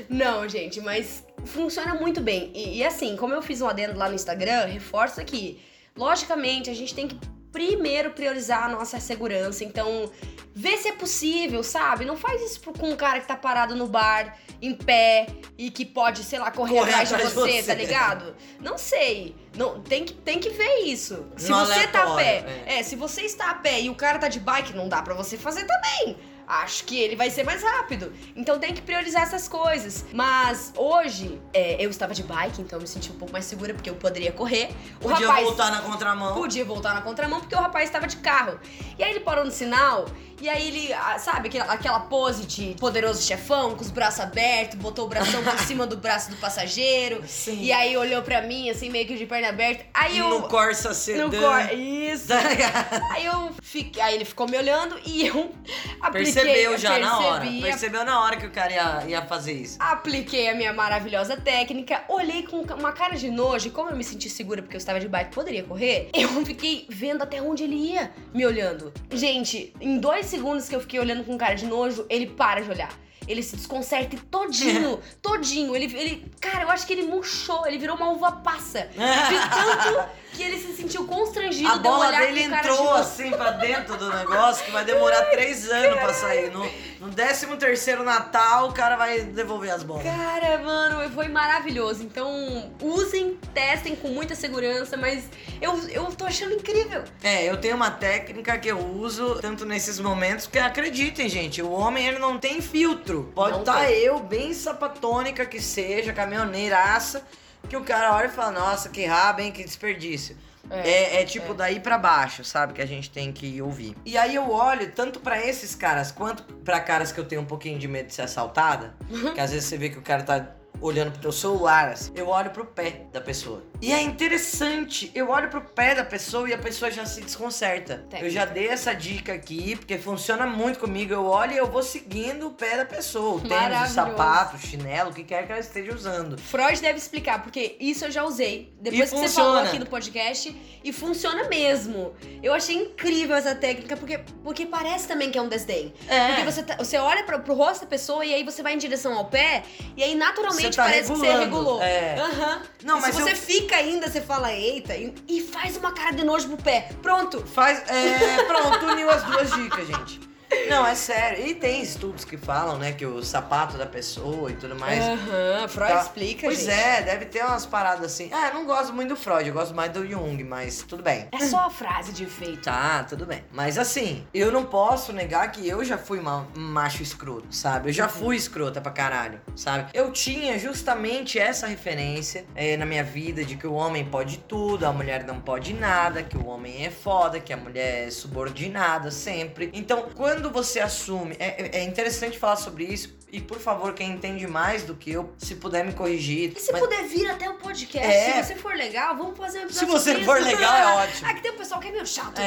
Não, 0.09 0.47
gente, 0.47 0.81
mas 0.81 1.23
funciona 1.45 1.95
muito 1.95 2.21
bem. 2.21 2.51
E, 2.53 2.77
e 2.77 2.85
assim, 2.85 3.15
como 3.15 3.33
eu 3.33 3.41
fiz 3.41 3.61
um 3.61 3.67
adendo 3.67 3.97
lá 3.97 4.07
no 4.09 4.15
Instagram, 4.15 4.65
reforço 4.65 5.19
aqui. 5.19 5.59
Logicamente, 5.97 6.69
a 6.69 6.73
gente 6.73 6.93
tem 6.93 7.07
que 7.07 7.17
primeiro 7.51 8.11
priorizar 8.11 8.65
a 8.65 8.67
nossa 8.67 8.99
segurança. 8.99 9.63
Então, 9.63 10.11
vê 10.53 10.75
se 10.77 10.89
é 10.89 10.91
possível, 10.91 11.63
sabe? 11.63 12.03
Não 12.03 12.17
faz 12.17 12.41
isso 12.41 12.59
com 12.73 12.89
um 12.89 12.97
cara 12.97 13.21
que 13.21 13.27
tá 13.27 13.35
parado 13.37 13.75
no 13.75 13.87
bar, 13.87 14.37
em 14.61 14.73
pé, 14.75 15.27
e 15.57 15.71
que 15.71 15.85
pode, 15.85 16.21
sei 16.23 16.37
lá, 16.37 16.51
correr, 16.51 16.79
Correr 16.79 16.89
atrás 16.91 17.07
de 17.09 17.15
atrás 17.15 17.33
de 17.33 17.39
você, 17.39 17.61
você. 17.61 17.67
tá 17.67 17.73
ligado? 17.73 18.35
Não 18.59 18.77
sei. 18.77 19.37
Não, 19.55 19.79
tem, 19.81 20.03
que, 20.03 20.13
tem 20.13 20.37
que 20.37 20.49
ver 20.49 20.79
isso. 20.81 21.25
Se 21.37 21.49
No 21.49 21.59
você 21.65 21.87
tá 21.87 22.03
a 22.03 22.15
pé, 22.15 22.39
aleatório, 22.39 22.63
é, 22.65 22.83
se 22.83 22.97
você 22.97 23.21
está 23.21 23.51
a 23.51 23.53
pé 23.53 23.81
e 23.81 23.89
o 23.89 23.95
cara 23.95 24.19
tá 24.19 24.27
de 24.27 24.39
bike, 24.41 24.75
não 24.75 24.89
dá 24.89 25.01
pra 25.01 25.13
você 25.13 25.37
fazer 25.37 25.65
também. 25.65 26.17
Acho 26.47 26.83
que 26.85 26.99
ele 26.99 27.15
vai 27.15 27.29
ser 27.29 27.43
mais 27.43 27.63
rápido. 27.63 28.13
Então 28.35 28.59
tem 28.59 28.73
que 28.73 28.81
priorizar 28.81 29.23
essas 29.23 29.47
coisas. 29.47 30.05
Mas 30.13 30.71
hoje, 30.75 31.39
é, 31.53 31.83
eu 31.83 31.89
estava 31.89 32.13
de 32.13 32.23
bike, 32.23 32.61
então 32.61 32.77
eu 32.77 32.81
me 32.81 32.87
senti 32.87 33.11
um 33.11 33.15
pouco 33.15 33.33
mais 33.33 33.45
segura, 33.45 33.73
porque 33.73 33.89
eu 33.89 33.95
poderia 33.95 34.31
correr. 34.31 34.69
O 35.01 35.09
Podia 35.09 35.27
rapaz 35.27 35.45
voltar 35.45 35.71
na 35.71 35.81
contramão. 35.81 36.33
podia 36.35 36.65
voltar 36.65 36.93
na 36.93 37.01
contramão, 37.01 37.39
porque 37.39 37.55
o 37.55 37.59
rapaz 37.59 37.85
estava 37.85 38.07
de 38.07 38.17
carro. 38.17 38.59
E 38.97 39.03
aí 39.03 39.11
ele 39.11 39.21
parou 39.21 39.43
no 39.43 39.51
sinal, 39.51 40.05
e 40.41 40.49
aí 40.49 40.67
ele, 40.67 40.93
ah, 40.93 41.17
sabe, 41.17 41.47
aquela, 41.47 41.71
aquela 41.73 41.99
pose 42.01 42.45
de 42.45 42.75
poderoso 42.79 43.21
chefão, 43.21 43.75
com 43.75 43.81
os 43.81 43.89
braços 43.89 44.19
abertos, 44.19 44.77
botou 44.77 45.05
o 45.05 45.07
bração 45.07 45.41
por 45.43 45.57
cima 45.65 45.87
do 45.87 45.97
braço 45.97 46.29
do 46.29 46.35
passageiro. 46.37 47.23
Sim. 47.27 47.61
E 47.61 47.71
aí 47.71 47.95
olhou 47.97 48.21
pra 48.21 48.41
mim, 48.41 48.69
assim, 48.69 48.89
meio 48.89 49.07
que 49.07 49.15
de 49.15 49.25
perna 49.25 49.49
aberta. 49.49 49.85
Aí 49.93 50.17
eu. 50.17 50.29
No 50.29 50.47
Corsa 50.47 50.93
Sedan. 50.93 51.27
No 51.27 51.31
cor... 51.31 51.73
Isso. 51.73 52.25
Tá? 52.35 53.01
Aí 53.11 53.25
eu 53.25 53.51
fiquei, 53.61 54.01
aí 54.01 54.15
ele 54.15 54.25
ficou 54.25 54.47
me 54.47 54.57
olhando 54.57 54.99
e 55.05 55.27
eu 55.27 55.53
apliquei, 56.01 56.31
Percebeu 56.43 56.77
já 56.77 56.99
na 56.99 57.19
hora. 57.19 57.45
Percebeu 57.61 58.05
na 58.05 58.21
hora 58.21 58.37
que 58.37 58.45
o 58.45 58.51
cara 58.51 58.71
ia, 58.71 59.03
ia 59.07 59.21
fazer 59.21 59.53
isso. 59.53 59.77
Apliquei 59.79 60.49
a 60.49 60.55
minha 60.55 60.73
maravilhosa 60.73 61.37
técnica, 61.37 62.03
olhei 62.09 62.43
com 62.43 62.61
uma 62.61 62.91
cara 62.91 63.15
de 63.15 63.29
nojo, 63.29 63.67
e 63.67 63.71
como 63.71 63.89
eu 63.89 63.95
me 63.95 64.03
senti 64.03 64.29
segura 64.29 64.61
porque 64.61 64.75
eu 64.75 64.79
estava 64.79 64.99
de 64.99 65.07
bike 65.07 65.33
poderia 65.33 65.63
correr, 65.63 66.09
eu 66.13 66.29
fiquei 66.45 66.85
vendo 66.89 67.21
até 67.21 67.41
onde 67.41 67.63
ele 67.63 67.75
ia, 67.75 68.11
me 68.33 68.45
olhando. 68.45 68.93
Gente, 69.11 69.73
em 69.79 69.97
dois 69.99 70.25
segundos 70.25 70.67
que 70.67 70.75
eu 70.75 70.81
fiquei 70.81 70.99
olhando 70.99 71.23
com 71.23 71.37
cara 71.37 71.55
de 71.55 71.65
nojo, 71.65 72.05
ele 72.09 72.27
para 72.27 72.61
de 72.61 72.69
olhar. 72.69 72.91
Ele 73.27 73.41
se 73.41 73.55
desconcerta 73.55 74.17
todinho, 74.29 74.99
todinho. 75.21 75.75
Ele, 75.75 75.85
ele, 75.97 76.31
cara, 76.39 76.63
eu 76.63 76.69
acho 76.69 76.85
que 76.85 76.93
ele 76.93 77.03
murchou, 77.03 77.65
ele 77.65 77.77
virou 77.77 77.95
uma 77.95 78.09
uva 78.09 78.31
passa. 78.31 78.87
De 78.95 79.49
tanto 79.49 80.09
que 80.35 80.43
ele 80.43 80.59
se 80.59 80.75
sentiu 80.75 81.05
constrangido 81.05 81.69
A 81.69 81.77
bola 81.77 82.11
dele 82.11 82.49
cara 82.49 82.61
de 82.61 82.67
entrou 82.69 82.83
nojo. 82.83 82.95
assim 82.95 83.31
pra 83.31 83.51
dentro 83.51 83.95
do 83.97 84.13
negócio 84.13 84.65
que 84.65 84.71
vai 84.71 84.83
demorar 84.83 85.23
três 85.31 85.69
anos 85.69 85.99
pra 85.99 86.13
sair. 86.13 86.51
No, 86.51 86.69
no 86.99 87.09
13 87.13 87.47
terceiro 87.57 88.03
Natal, 88.03 88.69
o 88.69 88.73
cara 88.73 88.95
vai 88.97 89.21
devolver 89.21 89.71
as 89.71 89.81
bolas. 89.83 90.03
Cara, 90.03 90.57
mano, 90.59 91.09
foi 91.11 91.29
maravilhoso. 91.29 92.03
Então, 92.03 92.71
usem, 92.81 93.39
testem 93.53 93.95
com 93.95 94.09
muita 94.09 94.35
segurança, 94.35 94.97
mas 94.97 95.29
eu, 95.61 95.77
eu 95.89 96.05
tô 96.07 96.25
achando 96.25 96.53
incrível. 96.53 97.03
É, 97.23 97.49
eu 97.49 97.57
tenho 97.57 97.75
uma 97.75 97.91
técnica 97.91 98.57
que 98.57 98.67
eu 98.67 98.77
uso 98.77 99.35
tanto 99.41 99.65
nesses 99.65 99.99
momentos, 99.99 100.45
porque 100.45 100.59
acreditem, 100.59 101.29
gente, 101.29 101.61
o 101.61 101.71
homem 101.71 102.07
ele 102.07 102.19
não 102.19 102.37
tem 102.37 102.61
filtro. 102.61 103.14
Pode 103.23 103.59
estar 103.59 103.85
tem. 103.85 103.97
eu, 103.99 104.19
bem 104.19 104.53
sapatônica 104.53 105.45
que 105.45 105.61
seja, 105.61 106.13
caminhoneiraça, 106.13 107.25
que 107.69 107.75
o 107.75 107.83
cara 107.83 108.15
olha 108.15 108.27
e 108.27 108.29
fala, 108.29 108.51
nossa, 108.51 108.89
que 108.89 109.05
rabo, 109.05 109.41
hein, 109.41 109.51
que 109.51 109.63
desperdício. 109.63 110.37
É, 110.69 111.21
é 111.21 111.25
tipo 111.25 111.51
é. 111.51 111.55
daí 111.55 111.79
pra 111.79 111.97
baixo, 111.97 112.43
sabe? 112.43 112.73
Que 112.73 112.81
a 112.81 112.85
gente 112.85 113.09
tem 113.09 113.31
que 113.31 113.61
ouvir. 113.61 113.95
E 114.05 114.17
aí 114.17 114.35
eu 114.35 114.51
olho 114.51 114.91
tanto 114.91 115.19
pra 115.19 115.39
esses 115.39 115.75
caras 115.75 116.11
quanto 116.11 116.43
pra 116.43 116.79
caras 116.79 117.11
que 117.11 117.19
eu 117.19 117.25
tenho 117.25 117.41
um 117.41 117.45
pouquinho 117.45 117.77
de 117.77 117.87
medo 117.87 118.07
de 118.07 118.13
ser 118.13 118.23
assaltada. 118.23 118.95
que 119.33 119.39
às 119.39 119.51
vezes 119.51 119.67
você 119.67 119.77
vê 119.77 119.89
que 119.89 119.99
o 119.99 120.01
cara 120.01 120.23
tá 120.23 120.55
olhando 120.81 121.11
pro 121.11 121.21
teu 121.21 121.31
celular. 121.31 121.89
assim. 121.89 122.11
Eu 122.15 122.29
olho 122.29 122.49
pro 122.49 122.65
pé 122.65 123.05
da 123.13 123.21
pessoa. 123.21 123.61
E 123.85 123.91
é 123.93 124.01
interessante. 124.01 125.11
Eu 125.13 125.29
olho 125.29 125.49
pro 125.49 125.61
pé 125.61 125.95
da 125.95 126.03
pessoa 126.03 126.49
e 126.49 126.53
a 126.53 126.57
pessoa 126.57 126.89
já 126.91 127.05
se 127.05 127.21
desconcerta. 127.21 127.97
Técnica. 128.09 128.25
Eu 128.25 128.29
já 128.29 128.45
dei 128.45 128.67
essa 128.67 128.93
dica 128.93 129.33
aqui, 129.33 129.75
porque 129.75 129.97
funciona 129.97 130.45
muito 130.47 130.79
comigo. 130.79 131.13
Eu 131.13 131.25
olho 131.25 131.53
e 131.53 131.57
eu 131.57 131.67
vou 131.67 131.83
seguindo 131.83 132.47
o 132.47 132.51
pé 132.51 132.77
da 132.77 132.85
pessoa. 132.85 133.35
O 133.35 133.41
tênis, 133.41 133.91
o 133.91 133.93
sapato, 133.93 134.55
o 134.55 134.59
chinelo, 134.59 135.11
o 135.11 135.13
que 135.13 135.23
quer 135.23 135.45
que 135.45 135.51
ela 135.51 135.61
esteja 135.61 135.93
usando. 135.93 136.37
Freud 136.39 136.81
deve 136.81 136.97
explicar, 136.97 137.41
porque 137.43 137.75
isso 137.79 138.05
eu 138.05 138.11
já 138.11 138.23
usei. 138.23 138.73
Depois 138.79 139.11
E 139.11 139.13
que 139.15 139.19
você 139.19 139.29
falou 139.33 139.51
funciona. 139.51 139.69
aqui 139.69 139.79
no 139.79 139.85
podcast, 139.85 140.55
e 140.83 140.91
funciona 140.93 141.47
mesmo. 141.47 142.13
Eu 142.43 142.53
achei 142.53 142.75
incrível 142.75 143.35
essa 143.35 143.55
técnica, 143.55 143.95
porque, 143.97 144.19
porque 144.43 144.65
parece 144.65 145.07
também 145.07 145.31
que 145.31 145.37
é 145.37 145.41
um 145.41 145.47
desdém. 145.47 145.93
É. 146.07 146.27
Porque 146.27 146.43
você, 146.51 146.63
tá- 146.63 146.75
você 146.77 146.97
olha 146.97 147.23
pro, 147.23 147.39
pro 147.39 147.53
rosto 147.53 147.81
da 147.81 147.87
pessoa 147.87 148.25
e 148.25 148.33
aí 148.33 148.43
você 148.43 148.61
vai 148.61 148.73
em 148.73 148.77
direção 148.77 149.13
ao 149.17 149.25
pé, 149.25 149.63
e 149.95 150.03
aí 150.03 150.15
naturalmente 150.15 150.75
tá 150.75 150.83
parece 150.83 151.11
que 151.11 151.17
você 151.17 151.25
regulando, 151.27 151.43
regulou. 151.45 151.81
é. 151.81 152.15
Aham. 152.19 152.61
Não, 152.83 152.97
E 152.99 153.01
mas 153.01 153.15
se 153.15 153.21
você 153.21 153.31
eu- 153.31 153.35
fica 153.35 153.74
ainda, 153.75 154.09
você 154.09 154.21
fala, 154.21 154.53
eita, 154.53 154.95
e, 154.95 155.13
e 155.27 155.41
faz 155.41 155.77
uma 155.77 155.91
cara 155.91 156.11
de 156.11 156.23
nojo 156.23 156.47
pro 156.47 156.57
pé. 156.57 156.89
Pronto. 157.01 157.45
Faz. 157.45 157.83
É, 157.89 158.43
pronto, 158.43 158.85
uniu 158.85 159.09
as 159.09 159.23
duas 159.23 159.51
dicas, 159.51 159.87
gente. 159.87 160.34
Não, 160.69 160.85
é 160.85 160.95
sério. 160.95 161.45
E 161.45 161.55
tem 161.55 161.81
estudos 161.81 162.25
que 162.25 162.37
falam, 162.37 162.77
né, 162.77 162.91
que 162.91 163.05
o 163.05 163.23
sapato 163.23 163.77
da 163.77 163.85
pessoa 163.85 164.51
e 164.51 164.55
tudo 164.55 164.75
mais. 164.75 165.03
Aham, 165.03 165.67
Freud 165.67 165.91
Tá. 165.93 166.01
explica, 166.01 166.47
Pois 166.47 166.59
gente. 166.59 166.69
é, 166.71 167.01
deve 167.01 167.25
ter 167.25 167.43
umas 167.43 167.65
paradas 167.65 168.05
assim. 168.05 168.29
Ah, 168.33 168.47
eu 168.49 168.53
não 168.55 168.65
gosto 168.65 168.93
muito 168.93 169.09
do 169.09 169.15
Freud, 169.15 169.47
eu 169.47 169.53
gosto 169.53 169.73
mais 169.75 169.91
do 169.91 170.05
Jung, 170.07 170.43
mas 170.43 170.81
tudo 170.87 171.03
bem. 171.03 171.27
É 171.31 171.39
só 171.45 171.59
a 171.65 171.69
frase 171.69 172.11
de 172.11 172.23
efeito. 172.23 172.63
Tá, 172.63 173.03
tudo 173.03 173.25
bem. 173.25 173.43
Mas 173.51 173.77
assim, 173.77 174.25
eu 174.33 174.51
não 174.51 174.65
posso 174.65 175.11
negar 175.13 175.51
que 175.51 175.67
eu 175.67 175.83
já 175.83 175.97
fui 175.97 176.19
ma- 176.19 176.45
um 176.55 176.59
macho 176.61 177.01
escroto, 177.03 177.47
sabe? 177.53 177.89
Eu 177.89 177.93
já 177.93 178.07
fui 178.07 178.35
escrota 178.35 178.81
pra 178.81 178.91
caralho, 178.91 179.39
sabe? 179.55 179.89
Eu 179.93 180.11
tinha 180.11 180.57
justamente 180.59 181.37
essa 181.39 181.67
referência 181.67 182.45
eh, 182.55 182.77
na 182.77 182.85
minha 182.85 183.03
vida 183.03 183.43
de 183.45 183.55
que 183.55 183.67
o 183.67 183.73
homem 183.73 184.05
pode 184.05 184.37
tudo, 184.39 184.85
a 184.85 184.91
mulher 184.93 185.23
não 185.25 185.39
pode 185.39 185.73
nada, 185.73 186.23
que 186.23 186.37
o 186.37 186.45
homem 186.47 186.85
é 186.85 186.89
foda, 186.89 187.39
que 187.39 187.53
a 187.53 187.57
mulher 187.57 188.07
é 188.07 188.11
subordinada 188.11 189.11
sempre. 189.11 189.69
Então, 189.73 190.07
quando 190.15 190.49
você 190.55 190.79
assume. 190.79 191.35
É, 191.37 191.79
é 191.79 191.83
interessante 191.83 192.39
falar 192.39 192.55
sobre 192.55 192.85
isso. 192.85 193.13
E 193.35 193.41
por 193.41 193.59
favor, 193.59 193.93
quem 193.93 194.11
entende 194.11 194.47
mais 194.47 194.83
do 194.83 194.95
que 194.95 195.11
eu, 195.11 195.33
se 195.37 195.55
puder 195.55 195.83
me 195.83 195.91
corrigir. 195.91 196.53
E 196.55 196.59
se 196.59 196.71
mas- 196.71 196.79
puder 196.81 197.03
vir 197.03 197.29
até 197.29 197.49
o 197.49 197.55
podcast, 197.55 198.07
É. 198.07 198.41
se 198.41 198.43
você 198.53 198.55
for 198.55 198.73
legal, 198.73 199.17
vamos 199.17 199.37
fazer 199.37 199.59
um 199.65 199.69
Se 199.69 199.83
episódio 199.83 199.91
você 199.91 200.09
sobre 200.11 200.25
for 200.25 200.37
isso. 200.39 200.47
legal, 200.47 200.75
é 200.75 201.03
ótimo. 201.03 201.27
Que 201.35 201.41
tem 201.41 201.51
um 201.51 201.57
pessoal 201.57 201.81
que 201.81 201.87
é 201.89 201.91
meio 201.91 202.05
chato, 202.07 202.39
É, 202.39 202.41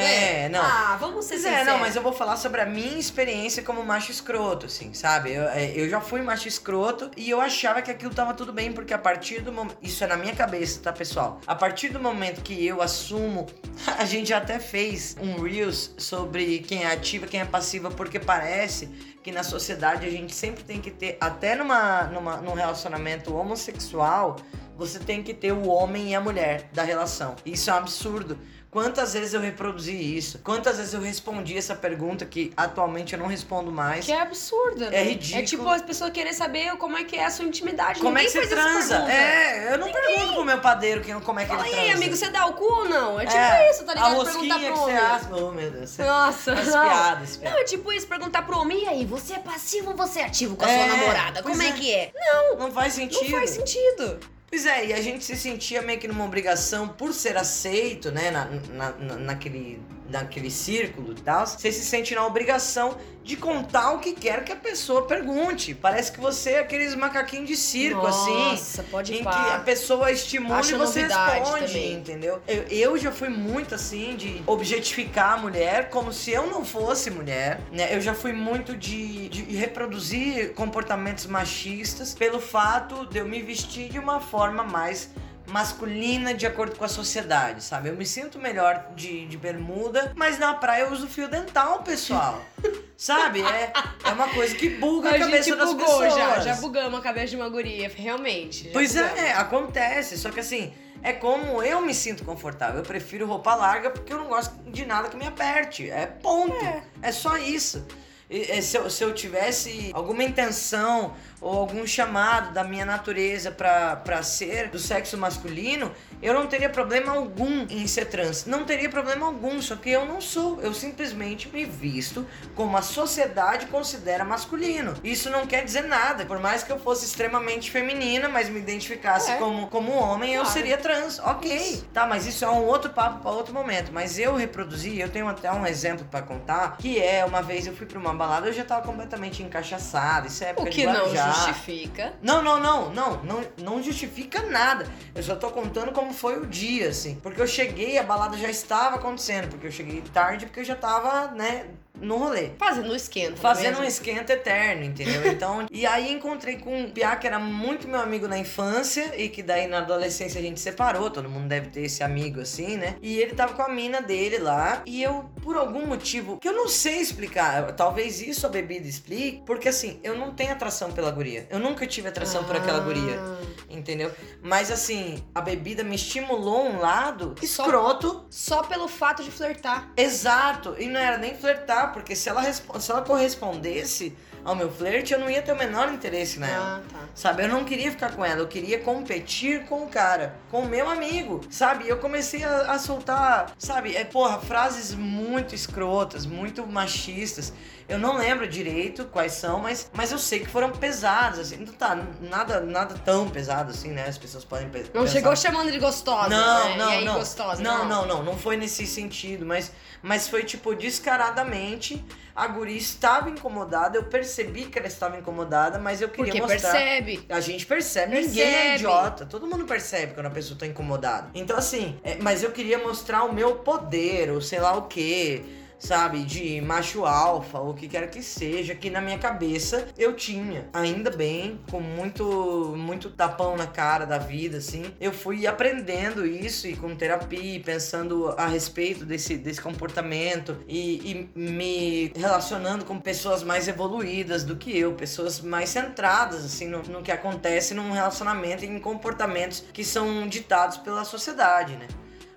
né? 0.44 0.48
não. 0.48 0.60
Ah, 0.62 0.96
vamos 0.98 1.26
ser 1.26 1.34
Pois 1.34 1.44
é, 1.44 1.48
sinceros. 1.50 1.66
não, 1.66 1.78
mas 1.78 1.94
eu 1.94 2.00
vou 2.02 2.12
falar 2.12 2.36
sobre 2.38 2.60
a 2.62 2.64
minha 2.66 2.98
experiência 2.98 3.62
como 3.62 3.84
macho 3.84 4.10
escroto, 4.10 4.64
assim, 4.64 4.94
sabe? 4.94 5.32
Eu, 5.34 5.42
é, 5.50 5.72
eu 5.76 5.90
já 5.90 6.00
fui 6.00 6.22
macho 6.22 6.48
escroto 6.48 7.10
e 7.18 7.28
eu 7.28 7.38
achava 7.40 7.82
que 7.82 7.90
aquilo 7.90 8.14
tava 8.14 8.32
tudo 8.32 8.50
bem, 8.52 8.72
porque 8.72 8.94
a 8.94 8.98
partir 8.98 9.40
do 9.42 9.52
momento. 9.52 9.76
Isso 9.82 10.02
é 10.02 10.06
na 10.06 10.16
minha 10.16 10.34
cabeça, 10.34 10.80
tá, 10.80 10.90
pessoal? 10.92 11.38
A 11.46 11.54
partir 11.54 11.90
do 11.90 12.00
momento 12.00 12.40
que 12.42 12.66
eu 12.66 12.80
assumo. 12.80 13.46
A 13.98 14.04
gente 14.06 14.32
até 14.32 14.58
fez 14.58 15.16
um 15.20 15.42
Reels 15.42 15.92
sobre 15.98 16.60
quem 16.60 16.84
é 16.84 16.92
ativa 16.92 17.26
quem 17.26 17.40
é 17.40 17.44
passiva, 17.44 17.90
porque 17.90 18.18
parece 18.18 18.88
que 19.22 19.32
na 19.32 19.42
sociedade 19.42 20.06
a 20.06 20.10
gente 20.10 20.34
sempre 20.34 20.64
tem 20.64 20.80
que 20.80 20.90
ter, 20.90 21.16
até 21.20 21.54
numa, 21.54 22.04
numa, 22.04 22.36
num 22.38 22.54
relacionamento 22.54 23.34
homossexual, 23.34 24.36
você 24.76 24.98
tem 24.98 25.22
que 25.22 25.34
ter 25.34 25.52
o 25.52 25.66
homem 25.66 26.10
e 26.10 26.14
a 26.14 26.20
mulher 26.20 26.68
da 26.72 26.82
relação. 26.82 27.34
Isso 27.44 27.68
é 27.68 27.74
um 27.74 27.76
absurdo. 27.76 28.38
Quantas 28.70 29.14
vezes 29.14 29.32
eu 29.32 29.40
reproduzi 29.40 29.92
isso? 30.18 30.38
Quantas 30.40 30.76
vezes 30.76 30.92
eu 30.92 31.00
respondi 31.00 31.56
essa 31.56 31.74
pergunta 31.74 32.26
que 32.26 32.52
atualmente 32.54 33.14
eu 33.14 33.18
não 33.18 33.26
respondo 33.26 33.72
mais? 33.72 34.04
Que 34.04 34.12
é 34.12 34.20
absurdo, 34.20 34.80
né? 34.90 34.94
É 34.94 35.02
ridículo. 35.04 35.40
É 35.40 35.42
tipo 35.42 35.68
as 35.70 35.80
pessoas 35.80 36.10
querem 36.10 36.34
saber 36.34 36.76
como 36.76 36.98
é 36.98 37.02
que 37.04 37.16
é 37.16 37.24
a 37.24 37.30
sua 37.30 37.46
intimidade. 37.46 37.98
Como 37.98 38.18
é 38.18 38.24
que 38.24 38.28
Ninguém 38.28 38.46
você 38.48 38.54
faz 38.56 38.76
essa 38.76 38.96
transa? 38.98 39.10
É, 39.10 39.72
eu 39.72 39.78
não 39.78 39.90
pergunto 39.90 40.34
pro 40.34 40.44
meu 40.44 40.60
padeiro 40.60 41.00
quem, 41.00 41.18
como 41.18 41.40
é 41.40 41.44
que 41.46 41.48
Fala 41.50 41.66
ele 41.66 41.76
aí, 41.76 41.84
transa. 41.86 41.96
amigo, 41.98 42.16
você 42.16 42.28
dá 42.28 42.44
o 42.46 42.52
cu 42.52 42.64
ou 42.64 42.84
não? 42.84 43.18
É 43.18 43.24
tipo 43.24 43.38
É, 43.38 43.70
isso, 43.70 43.84
tá 43.84 43.92
A 43.92 43.94
ligado? 43.94 44.14
rosquinha 44.16 44.38
Perguntar 44.38 44.58
que 44.58 44.66
pro 44.66 44.76
você 44.76 45.32
homem. 45.32 45.42
Oh, 45.44 45.50
meu 45.52 45.70
Deus. 45.70 45.90
Você... 45.90 46.02
Nossa, 46.04 46.52
As 46.52 46.66
não. 46.66 46.82
piadas, 46.82 47.36
piadas. 47.38 47.40
Não, 47.54 47.60
é 47.60 47.64
tipo 47.64 47.92
isso, 47.92 48.06
perguntar 48.06 48.42
pro 48.42 48.58
homem, 48.58 48.84
e 48.84 48.86
aí, 48.86 49.06
você 49.06 49.32
é 49.32 49.38
passivo 49.38 49.92
ou 49.92 49.96
você 49.96 50.20
é 50.20 50.24
ativo 50.26 50.56
com 50.56 50.66
a 50.66 50.70
É, 50.70 50.76
sua 50.86 50.94
namorada? 50.94 51.42
Como 51.42 51.62
é 51.62 51.68
é. 51.68 51.72
que 51.72 51.90
é? 51.94 52.12
Não 52.58 52.70
faz 52.70 52.92
sentido. 52.92 53.22
Não 53.30 53.30
faz 53.38 53.48
sentido. 53.50 54.20
Pois 54.50 54.64
é, 54.64 54.86
e 54.86 54.92
a 54.94 55.00
gente 55.02 55.24
se 55.24 55.36
sentia 55.36 55.82
meio 55.82 56.00
que 56.00 56.08
numa 56.08 56.24
obrigação 56.24 56.88
por 56.88 57.12
ser 57.12 57.36
aceito, 57.36 58.10
né, 58.10 58.30
na, 58.30 58.46
na, 58.46 58.90
na- 58.92 59.16
naquele, 59.16 59.80
naquele 60.08 60.50
círculo 60.50 61.12
e 61.12 61.20
tal. 61.20 61.46
Você 61.46 61.70
se 61.70 61.84
sente 61.84 62.14
na 62.14 62.26
obrigação 62.26 62.96
de 63.22 63.36
contar 63.36 63.92
o 63.92 63.98
que 63.98 64.14
quer 64.14 64.42
que 64.42 64.50
a 64.50 64.56
pessoa 64.56 65.02
pergunte. 65.06 65.74
Parece 65.74 66.10
que 66.10 66.18
você 66.18 66.52
é 66.52 66.58
aqueles 66.60 66.94
macaquinhos 66.94 67.46
de 67.46 67.56
circo, 67.56 68.06
assim. 68.06 68.32
Nossa, 68.32 68.82
pode 68.84 69.14
Em 69.14 69.22
pá. 69.22 69.30
que 69.32 69.50
a 69.56 69.58
pessoa 69.60 70.10
estimula 70.10 70.56
Acha 70.56 70.74
e 70.74 70.78
você 70.78 71.02
responde, 71.02 71.66
também. 71.66 71.92
entendeu? 71.92 72.40
Eu, 72.48 72.62
eu 72.70 72.96
já 72.98 73.12
fui 73.12 73.28
muito 73.28 73.74
assim 73.74 74.16
de 74.16 74.42
objetificar 74.46 75.34
a 75.34 75.36
mulher 75.36 75.90
como 75.90 76.10
se 76.10 76.30
eu 76.30 76.46
não 76.46 76.64
fosse 76.64 77.10
mulher, 77.10 77.60
né? 77.70 77.94
Eu 77.94 78.00
já 78.00 78.14
fui 78.14 78.32
muito 78.32 78.74
de, 78.74 79.28
de 79.28 79.42
reproduzir 79.56 80.54
comportamentos 80.54 81.26
machistas 81.26 82.14
pelo 82.14 82.40
fato 82.40 83.04
de 83.06 83.18
eu 83.18 83.26
me 83.26 83.42
vestir 83.42 83.90
de 83.90 83.98
uma 83.98 84.20
forma 84.20 84.62
mais 84.64 85.10
masculina 85.48 86.34
de 86.34 86.46
acordo 86.46 86.76
com 86.76 86.84
a 86.84 86.88
sociedade, 86.88 87.62
sabe? 87.62 87.88
Eu 87.88 87.96
me 87.96 88.06
sinto 88.06 88.38
melhor 88.38 88.92
de, 88.94 89.26
de 89.26 89.36
bermuda, 89.36 90.12
mas 90.14 90.38
na 90.38 90.54
praia 90.54 90.82
eu 90.82 90.92
uso 90.92 91.08
fio 91.08 91.28
dental, 91.28 91.82
pessoal. 91.82 92.44
sabe? 92.96 93.42
É, 93.42 93.72
é 94.04 94.10
uma 94.10 94.28
coisa 94.28 94.54
que 94.54 94.68
buga 94.70 95.10
a, 95.10 95.14
A 95.14 95.18
cabeça 95.18 95.56
das 95.56 95.72
pessoas. 95.72 96.14
já, 96.14 96.40
já 96.40 96.54
bugamos 96.56 96.98
a 96.98 97.02
cabeça 97.02 97.28
de 97.28 97.36
uma 97.36 97.48
guria, 97.48 97.90
realmente. 97.94 98.68
Pois 98.72 98.94
bugamos. 98.94 99.18
é, 99.18 99.32
acontece. 99.32 100.18
Só 100.18 100.30
que 100.30 100.40
assim, 100.40 100.72
é 101.02 101.12
como 101.12 101.62
eu 101.62 101.80
me 101.80 101.94
sinto 101.94 102.24
confortável. 102.24 102.80
Eu 102.80 102.84
prefiro 102.84 103.26
roupa 103.26 103.54
larga 103.54 103.90
porque 103.90 104.12
eu 104.12 104.18
não 104.18 104.26
gosto 104.26 104.54
de 104.70 104.84
nada 104.84 105.08
que 105.08 105.16
me 105.16 105.26
aperte. 105.26 105.88
É 105.88 106.06
ponto. 106.06 106.56
É, 107.00 107.12
só 107.12 107.36
isso. 107.38 107.86
E, 108.30 108.58
e, 108.58 108.62
se, 108.62 108.76
eu, 108.76 108.90
se 108.90 109.02
eu 109.02 109.14
tivesse 109.14 109.90
alguma 109.94 110.22
intenção 110.22 111.14
ou 111.40 111.58
algum 111.58 111.86
chamado 111.86 112.52
da 112.52 112.64
minha 112.64 112.84
natureza 112.84 113.50
pra 113.50 113.96
pra 113.96 114.22
ser 114.22 114.68
do 114.68 114.78
sexo 114.78 115.16
masculino, 115.16 115.92
eu 116.20 116.34
não 116.34 116.46
teria 116.46 116.68
problema 116.68 117.12
algum 117.12 117.66
em 117.70 117.86
ser 117.86 118.06
trans. 118.06 118.44
Não 118.46 118.64
teria 118.64 118.88
problema 118.88 119.26
algum, 119.26 119.60
só 119.62 119.76
que 119.76 119.90
eu 119.90 120.04
não 120.04 120.20
sou. 120.20 120.60
Eu 120.60 120.74
simplesmente 120.74 121.48
me 121.48 121.64
visto 121.64 122.26
como 122.54 122.76
a 122.76 122.82
sociedade 122.82 123.66
considera 123.66 124.24
masculino. 124.24 124.94
Isso 125.04 125.30
não 125.30 125.46
quer 125.46 125.64
dizer 125.64 125.84
nada. 125.84 126.24
Por 126.26 126.38
mais 126.40 126.62
que 126.62 126.72
eu 126.72 126.78
fosse 126.78 127.04
extremamente 127.04 127.70
feminina, 127.70 128.28
mas 128.28 128.48
me 128.48 128.58
identificasse 128.58 129.30
É. 129.32 129.36
como, 129.36 129.68
como 129.68 129.92
homem, 129.92 130.34
eu 130.34 130.42
Claro. 130.42 130.54
seria 130.58 130.76
trans. 130.78 131.18
Ok. 131.20 131.84
Tá, 131.92 132.06
mas 132.06 132.26
isso 132.26 132.44
é 132.44 132.50
um 132.50 132.64
outro 132.64 132.90
papo 132.90 133.20
para 133.20 133.30
outro 133.30 133.54
momento. 133.54 133.92
Mas 133.92 134.18
eu 134.18 134.34
reproduzi, 134.34 134.98
eu 135.00 135.08
tenho 135.08 135.28
até 135.28 135.52
um 135.52 135.64
exemplo 135.66 136.04
para 136.10 136.22
contar, 136.22 136.76
que 136.78 137.00
é 137.00 137.24
uma 137.24 137.42
vez 137.42 137.66
eu 137.66 137.74
fui 137.76 137.86
pra 137.86 137.98
uma 137.98 138.12
balada, 138.14 138.48
eu 138.48 138.52
já 138.52 138.64
tava 138.64 138.82
completamente 138.86 139.42
encaixaçada. 139.42 140.26
Isso 140.26 140.42
é 140.44 140.48
época 140.48 140.66
O 140.66 140.70
de 140.70 140.76
que 140.76 140.86
não 140.86 140.92
Guarujá. 140.94 141.27
Justifica. 141.32 142.14
Não, 142.22 142.42
não, 142.42 142.60
não, 142.60 142.90
não, 142.90 143.22
não, 143.22 143.44
não 143.58 143.82
justifica 143.82 144.42
nada. 144.42 144.86
Eu 145.14 145.22
só 145.22 145.36
tô 145.36 145.50
contando 145.50 145.92
como 145.92 146.12
foi 146.12 146.38
o 146.38 146.46
dia, 146.46 146.88
assim. 146.88 147.16
Porque 147.16 147.40
eu 147.40 147.46
cheguei, 147.46 147.98
a 147.98 148.02
balada 148.02 148.36
já 148.36 148.48
estava 148.48 148.96
acontecendo, 148.96 149.48
porque 149.48 149.66
eu 149.66 149.72
cheguei 149.72 150.02
tarde, 150.12 150.46
porque 150.46 150.60
eu 150.60 150.64
já 150.64 150.76
tava, 150.76 151.32
né, 151.32 151.66
no 152.00 152.16
rolê. 152.16 152.50
Fazendo 152.58 152.90
o 152.92 152.94
esquenta. 152.96 153.36
Fazendo 153.36 153.80
um 153.80 153.84
esquenta 153.84 154.32
eterno, 154.32 154.84
entendeu? 154.84 155.26
Então, 155.32 155.66
e 155.70 155.84
aí 155.86 156.12
encontrei 156.12 156.56
com 156.58 156.82
um 156.82 156.90
piá 156.90 157.16
que 157.16 157.26
era 157.26 157.38
muito 157.38 157.88
meu 157.88 158.00
amigo 158.00 158.28
na 158.28 158.38
infância 158.38 159.12
e 159.20 159.28
que 159.28 159.42
daí 159.42 159.66
na 159.66 159.78
adolescência 159.78 160.38
a 160.38 160.42
gente 160.42 160.60
separou, 160.60 161.10
todo 161.10 161.28
mundo 161.28 161.48
deve 161.48 161.70
ter 161.70 161.82
esse 161.82 162.02
amigo 162.04 162.40
assim, 162.40 162.76
né? 162.76 162.96
E 163.02 163.18
ele 163.18 163.34
tava 163.34 163.54
com 163.54 163.62
a 163.62 163.68
mina 163.68 164.00
dele 164.00 164.38
lá 164.38 164.82
e 164.86 165.02
eu, 165.02 165.28
por 165.42 165.56
algum 165.56 165.86
motivo 165.86 166.38
que 166.38 166.48
eu 166.48 166.52
não 166.52 166.68
sei 166.68 166.98
explicar, 167.00 167.72
talvez 167.72 168.20
isso 168.20 168.46
a 168.46 168.48
bebida 168.48 168.86
explique, 168.86 169.42
porque 169.44 169.68
assim, 169.68 169.98
eu 170.04 170.16
não 170.16 170.32
tenho 170.32 170.52
atração 170.52 170.92
pela 170.92 171.10
guria. 171.10 171.46
Eu 171.50 171.58
nunca 171.58 171.86
tive 171.86 172.08
atração 172.08 172.44
por 172.44 172.54
aquela 172.56 172.78
guria, 172.80 173.18
Ah. 173.18 173.38
entendeu? 173.68 174.12
Mas 174.42 174.70
assim, 174.70 175.24
a 175.34 175.40
bebida 175.40 175.82
me 175.82 175.96
estimulou 175.96 176.64
um 176.66 176.78
lado 176.78 177.34
Só- 177.42 177.64
escroto. 177.64 178.24
Só 178.30 178.62
pelo 178.62 178.86
fato 178.86 179.22
de 179.24 179.30
flertar. 179.30 179.90
Exato, 179.96 180.76
e 180.78 180.86
não 180.86 181.00
era 181.00 181.18
nem 181.18 181.34
flertar, 181.34 181.77
porque 181.86 182.14
se 182.14 182.28
ela, 182.28 182.42
se 182.52 182.90
ela 182.90 183.02
correspondesse 183.02 184.14
ao 184.44 184.54
meu 184.54 184.70
flerte, 184.70 185.12
eu 185.12 185.18
não 185.18 185.30
ia 185.30 185.42
ter 185.42 185.52
o 185.52 185.56
menor 185.56 185.92
interesse 185.92 186.38
nela. 186.38 186.82
Ah, 186.82 186.92
tá. 186.92 186.98
Sabe, 187.14 187.44
eu 187.44 187.48
não 187.48 187.64
queria 187.64 187.90
ficar 187.90 188.12
com 188.12 188.24
ela, 188.24 188.40
eu 188.40 188.48
queria 188.48 188.78
competir 188.78 189.64
com 189.66 189.84
o 189.84 189.88
cara, 189.88 190.36
com 190.50 190.60
o 190.60 190.68
meu 190.68 190.88
amigo, 190.88 191.40
sabe? 191.50 191.88
Eu 191.88 191.98
comecei 191.98 192.44
a, 192.44 192.72
a 192.72 192.78
soltar, 192.78 193.52
sabe, 193.58 193.96
é, 193.96 194.04
porra, 194.04 194.38
frases 194.38 194.94
muito 194.94 195.54
escrotas, 195.54 196.24
muito 196.24 196.66
machistas. 196.66 197.52
Eu 197.88 197.98
não 197.98 198.18
lembro 198.18 198.46
direito 198.46 199.06
quais 199.06 199.32
são, 199.32 199.60
mas, 199.60 199.90
mas 199.94 200.12
eu 200.12 200.18
sei 200.18 200.40
que 200.40 200.46
foram 200.46 200.70
pesadas, 200.70 201.38
assim. 201.38 201.56
Não 201.56 201.72
tá, 201.72 201.98
nada, 202.20 202.60
nada 202.60 202.94
tão 203.02 203.30
pesado 203.30 203.70
assim, 203.70 203.92
né? 203.92 204.06
As 204.06 204.18
pessoas 204.18 204.44
podem 204.44 204.68
pe 204.68 204.80
Não 204.92 205.02
pensar. 205.02 205.08
chegou 205.08 205.34
chamando 205.34 205.72
de 205.72 205.78
gostosa. 205.78 206.28
Não, 206.28 206.68
né? 206.68 206.76
não, 206.76 206.90
e 206.90 206.96
aí, 206.96 207.04
não. 207.06 207.14
gostosa. 207.14 207.62
Não, 207.62 207.88
não, 207.88 208.06
não, 208.06 208.22
não 208.22 208.36
foi 208.36 208.58
nesse 208.58 208.86
sentido, 208.86 209.46
mas, 209.46 209.72
mas 210.02 210.28
foi 210.28 210.44
tipo 210.44 210.74
descaradamente 210.74 212.04
a 212.34 212.46
guria 212.46 212.76
estava 212.76 213.28
incomodada, 213.28 213.98
eu 213.98 214.04
percebi 214.04 214.66
que 214.66 214.78
ela 214.78 214.86
estava 214.86 215.18
incomodada, 215.18 215.76
mas 215.78 216.00
eu 216.00 216.08
queria 216.08 216.32
Porque 216.32 216.40
mostrar. 216.40 216.70
percebe. 216.70 217.26
A 217.28 217.40
gente 217.40 217.66
percebe, 217.66 218.14
ninguém 218.20 218.42
é 218.44 218.50
Percebe. 218.50 218.74
idiota, 218.76 219.26
todo 219.26 219.44
mundo 219.48 219.64
percebe 219.64 220.14
quando 220.14 220.26
a 220.26 220.30
pessoa 220.30 220.56
tá 220.56 220.64
incomodada. 220.64 221.30
Então 221.34 221.56
assim, 221.56 221.98
é, 222.04 222.16
mas 222.20 222.44
eu 222.44 222.52
queria 222.52 222.78
mostrar 222.78 223.24
o 223.24 223.32
meu 223.32 223.56
poder, 223.56 224.30
ou 224.30 224.40
sei 224.40 224.60
lá 224.60 224.76
o 224.76 224.82
que, 224.82 225.44
sabe, 225.78 226.24
de 226.24 226.60
macho 226.60 227.04
alfa, 227.04 227.58
ou 227.58 227.70
o 227.70 227.74
que 227.74 227.88
quer 227.88 228.10
que 228.10 228.22
seja, 228.22 228.74
que 228.74 228.90
na 228.90 229.00
minha 229.00 229.18
cabeça 229.18 229.88
eu 229.96 230.14
tinha. 230.14 230.68
Ainda 230.72 231.10
bem, 231.10 231.60
com 231.70 231.80
muito, 231.80 232.74
muito 232.76 233.10
tapão 233.10 233.56
na 233.56 233.66
cara 233.66 234.04
da 234.04 234.18
vida, 234.18 234.58
assim, 234.58 234.84
eu 235.00 235.12
fui 235.12 235.46
aprendendo 235.46 236.26
isso 236.26 236.66
e 236.66 236.76
com 236.76 236.94
terapia, 236.94 237.60
pensando 237.60 238.28
a 238.36 238.46
respeito 238.46 239.04
desse, 239.04 239.36
desse 239.36 239.60
comportamento 239.60 240.56
e, 240.66 241.28
e 241.34 241.38
me 241.38 242.12
relacionando 242.16 242.84
com 242.84 242.98
pessoas 242.98 243.42
mais 243.42 243.68
evoluídas 243.68 244.44
do 244.44 244.56
que 244.56 244.76
eu, 244.76 244.94
pessoas 244.94 245.40
mais 245.40 245.68
centradas, 245.68 246.44
assim, 246.44 246.66
no, 246.68 246.82
no 246.82 247.02
que 247.02 247.12
acontece 247.12 247.74
num 247.74 247.92
relacionamento 247.92 248.64
e 248.64 248.68
em 248.68 248.78
comportamentos 248.78 249.64
que 249.72 249.84
são 249.84 250.26
ditados 250.26 250.76
pela 250.78 251.04
sociedade, 251.04 251.76
né? 251.76 251.86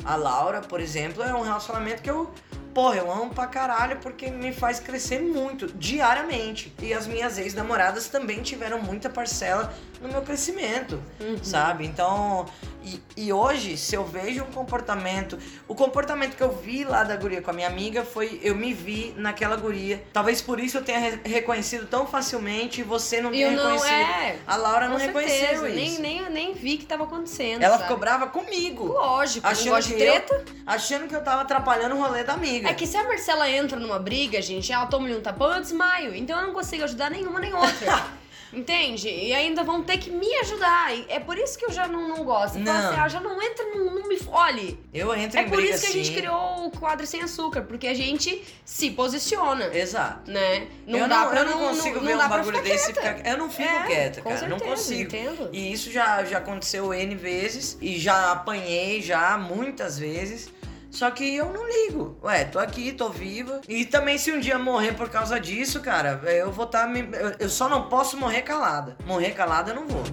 A 0.04 0.16
Laura, 0.16 0.62
por 0.62 0.80
exemplo, 0.80 1.24
é 1.24 1.34
um 1.34 1.42
relacionamento 1.42 2.02
que 2.02 2.10
eu 2.10 2.32
Porra, 2.74 2.96
eu 2.98 3.12
amo 3.12 3.34
pra 3.34 3.48
caralho 3.48 3.98
porque 3.98 4.30
me 4.30 4.54
faz 4.54 4.80
crescer 4.80 5.20
muito, 5.22 5.68
diariamente. 5.74 6.74
E 6.82 6.94
as 6.94 7.06
minhas 7.08 7.38
ex-namoradas 7.38 8.08
também 8.08 8.42
tiveram 8.42 8.82
muita 8.82 9.10
parcela 9.10 9.74
no 10.02 10.08
meu 10.10 10.22
crescimento, 10.22 11.02
Uhum. 11.20 11.38
sabe? 11.44 11.86
Então, 11.86 12.46
E, 12.84 13.00
e 13.16 13.32
hoje, 13.32 13.78
se 13.78 13.96
eu 13.96 14.04
vejo 14.04 14.42
um 14.44 14.52
comportamento. 14.52 15.38
O 15.68 15.76
comportamento 15.76 16.36
que 16.36 16.42
eu 16.42 16.52
vi 16.52 16.84
lá 16.84 17.04
da 17.04 17.16
guria 17.16 17.40
com 17.40 17.52
a 17.52 17.54
minha 17.54 17.68
amiga 17.68 18.04
foi. 18.04 18.40
Eu 18.42 18.56
me 18.56 18.74
vi 18.74 19.14
naquela 19.18 19.56
guria. 19.56 20.04
Talvez 20.12 20.42
por 20.42 20.60
isso 20.60 20.80
eu 20.80 20.84
tenha 20.84 20.98
re- 20.98 21.20
reconhecido 21.24 21.86
tão 21.86 22.08
facilmente 22.08 22.82
e 22.82 22.84
você 22.84 23.22
não 23.22 23.30
tenha 23.30 23.52
não 23.52 23.74
reconhecido. 23.74 23.94
é. 23.94 24.40
A 24.48 24.56
Laura 24.56 24.88
não 24.90 24.98
Com 24.98 25.06
reconheceu 25.06 25.38
certeza, 25.38 25.70
isso. 25.70 26.02
nem, 26.02 26.22
nem, 26.22 26.30
nem 26.32 26.54
vi 26.56 26.78
que 26.78 26.86
tava 26.88 27.04
acontecendo. 27.04 27.62
Ela 27.62 27.74
sabe? 27.74 27.84
ficou 27.84 27.98
brava 28.00 28.26
comigo. 28.26 28.86
Lógico, 28.88 29.46
Achando 29.46 29.74
não 29.74 29.80
de 29.80 29.88
que 29.94 30.02
eu- 30.02 30.14
treta. 30.14 30.46
Achando 30.66 31.08
que 31.08 31.16
eu 31.16 31.24
tava 31.24 31.44
atrapalhando 31.44 31.96
o 31.96 32.02
rolê 32.02 32.24
da 32.24 32.34
amiga. 32.34 32.61
É 32.68 32.74
que 32.74 32.86
se 32.88 32.98
a 32.98 33.04
Marcela 33.04 33.50
entra 33.50 33.80
numa 33.80 34.00
briga, 34.00 34.42
gente, 34.42 34.72
ela 34.72 34.86
toma-lhe 34.86 35.16
um 35.16 35.22
tapão, 35.22 35.54
eu 35.54 35.62
desmaio. 35.62 36.16
Então 36.16 36.40
eu 36.40 36.48
não 36.48 36.54
consigo 36.54 36.84
ajudar 36.84 37.10
nenhuma 37.10 37.40
nem 37.40 37.54
outra. 37.54 38.22
Entende? 38.54 39.08
E 39.08 39.34
ainda 39.34 39.64
vão 39.64 39.82
ter 39.82 39.98
que 39.98 40.10
me 40.10 40.28
ajudar. 40.40 40.94
E 40.94 41.06
É 41.08 41.22
por 41.22 41.38
isso 41.38 41.58
que 41.58 41.64
eu 41.64 41.72
já 41.72 41.88
não, 41.88 42.10
não 42.10 42.26
gosto. 42.26 42.56
Falo 42.56 42.66
Não. 42.66 42.90
assim, 42.90 43.00
ah, 43.00 43.08
já 43.08 43.22
não 43.22 43.42
entra, 43.42 43.64
não, 43.74 43.96
não 43.96 44.08
me. 44.10 44.20
Olhe. 44.28 44.78
Eu 44.94 45.16
entro 45.16 45.40
É 45.40 45.44
em 45.44 45.50
por 45.50 45.56
briga 45.56 45.74
isso 45.74 45.86
que 45.86 45.88
a 45.88 45.92
gente 46.04 46.12
criou 46.12 46.66
o 46.68 46.72
quadro 46.72 47.08
sem 47.08 47.22
açúcar, 47.22 47.62
porque 47.62 47.88
a 47.88 47.94
gente 47.94 48.44
se 48.66 48.92
posiciona, 48.92 49.74
Exato. 49.74 50.30
né? 50.30 50.68
Não 50.86 51.00
eu 51.00 51.08
dá 51.08 51.20
não, 51.22 51.30
pra 51.30 51.40
eu 51.40 51.46
não 51.46 51.60
consigo 51.70 51.96
não 52.02 52.06
ver 52.08 52.18
dá 52.18 52.26
um 52.26 52.30
bagulho 52.30 52.62
desse 52.62 52.94
ficar. 52.94 53.26
Eu 53.26 53.38
não 53.38 53.50
fico 53.50 53.70
É, 53.70 53.84
quieta, 53.86 54.22
cara. 54.22 54.36
não 54.50 54.60
certeza, 54.60 54.66
consigo. 54.66 55.02
entendo. 55.04 55.50
E 55.54 55.72
isso 55.72 55.90
já, 55.90 56.24
já 56.26 56.40
aconteceu 56.40 56.94
N 56.94 57.16
vezes. 57.16 57.78
E 57.82 57.98
já 57.98 58.34
apanhei 58.34 59.02
já 59.02 59.38
muitas 59.38 59.98
vezes. 59.98 60.50
Só 60.92 61.10
que 61.10 61.36
eu 61.36 61.52
não 61.54 61.66
ligo. 61.68 62.18
Ué, 62.22 62.44
tô 62.44 62.60
aqui, 62.60 62.92
tô 62.92 63.10
viva. 63.10 63.62
E 63.68 63.86
também 63.86 64.18
se 64.18 64.32
um 64.32 64.40
dia 64.40 64.60
morrer 64.60 64.92
por 64.92 65.10
causa 65.10 65.40
disso, 65.40 65.80
cara, 65.80 66.20
eu 66.26 66.52
vou 66.52 66.66
estar. 66.66 66.86
me... 66.88 67.08
eu- 67.40 67.50
só 67.50 67.70
não 67.70 67.88
posso 67.88 68.18
morrer 68.18 68.42
calada. 68.42 68.98
Morrer 69.06 69.32
calada 69.32 69.72
eu 69.72 69.76
não 69.76 69.88
vou. 69.88 70.04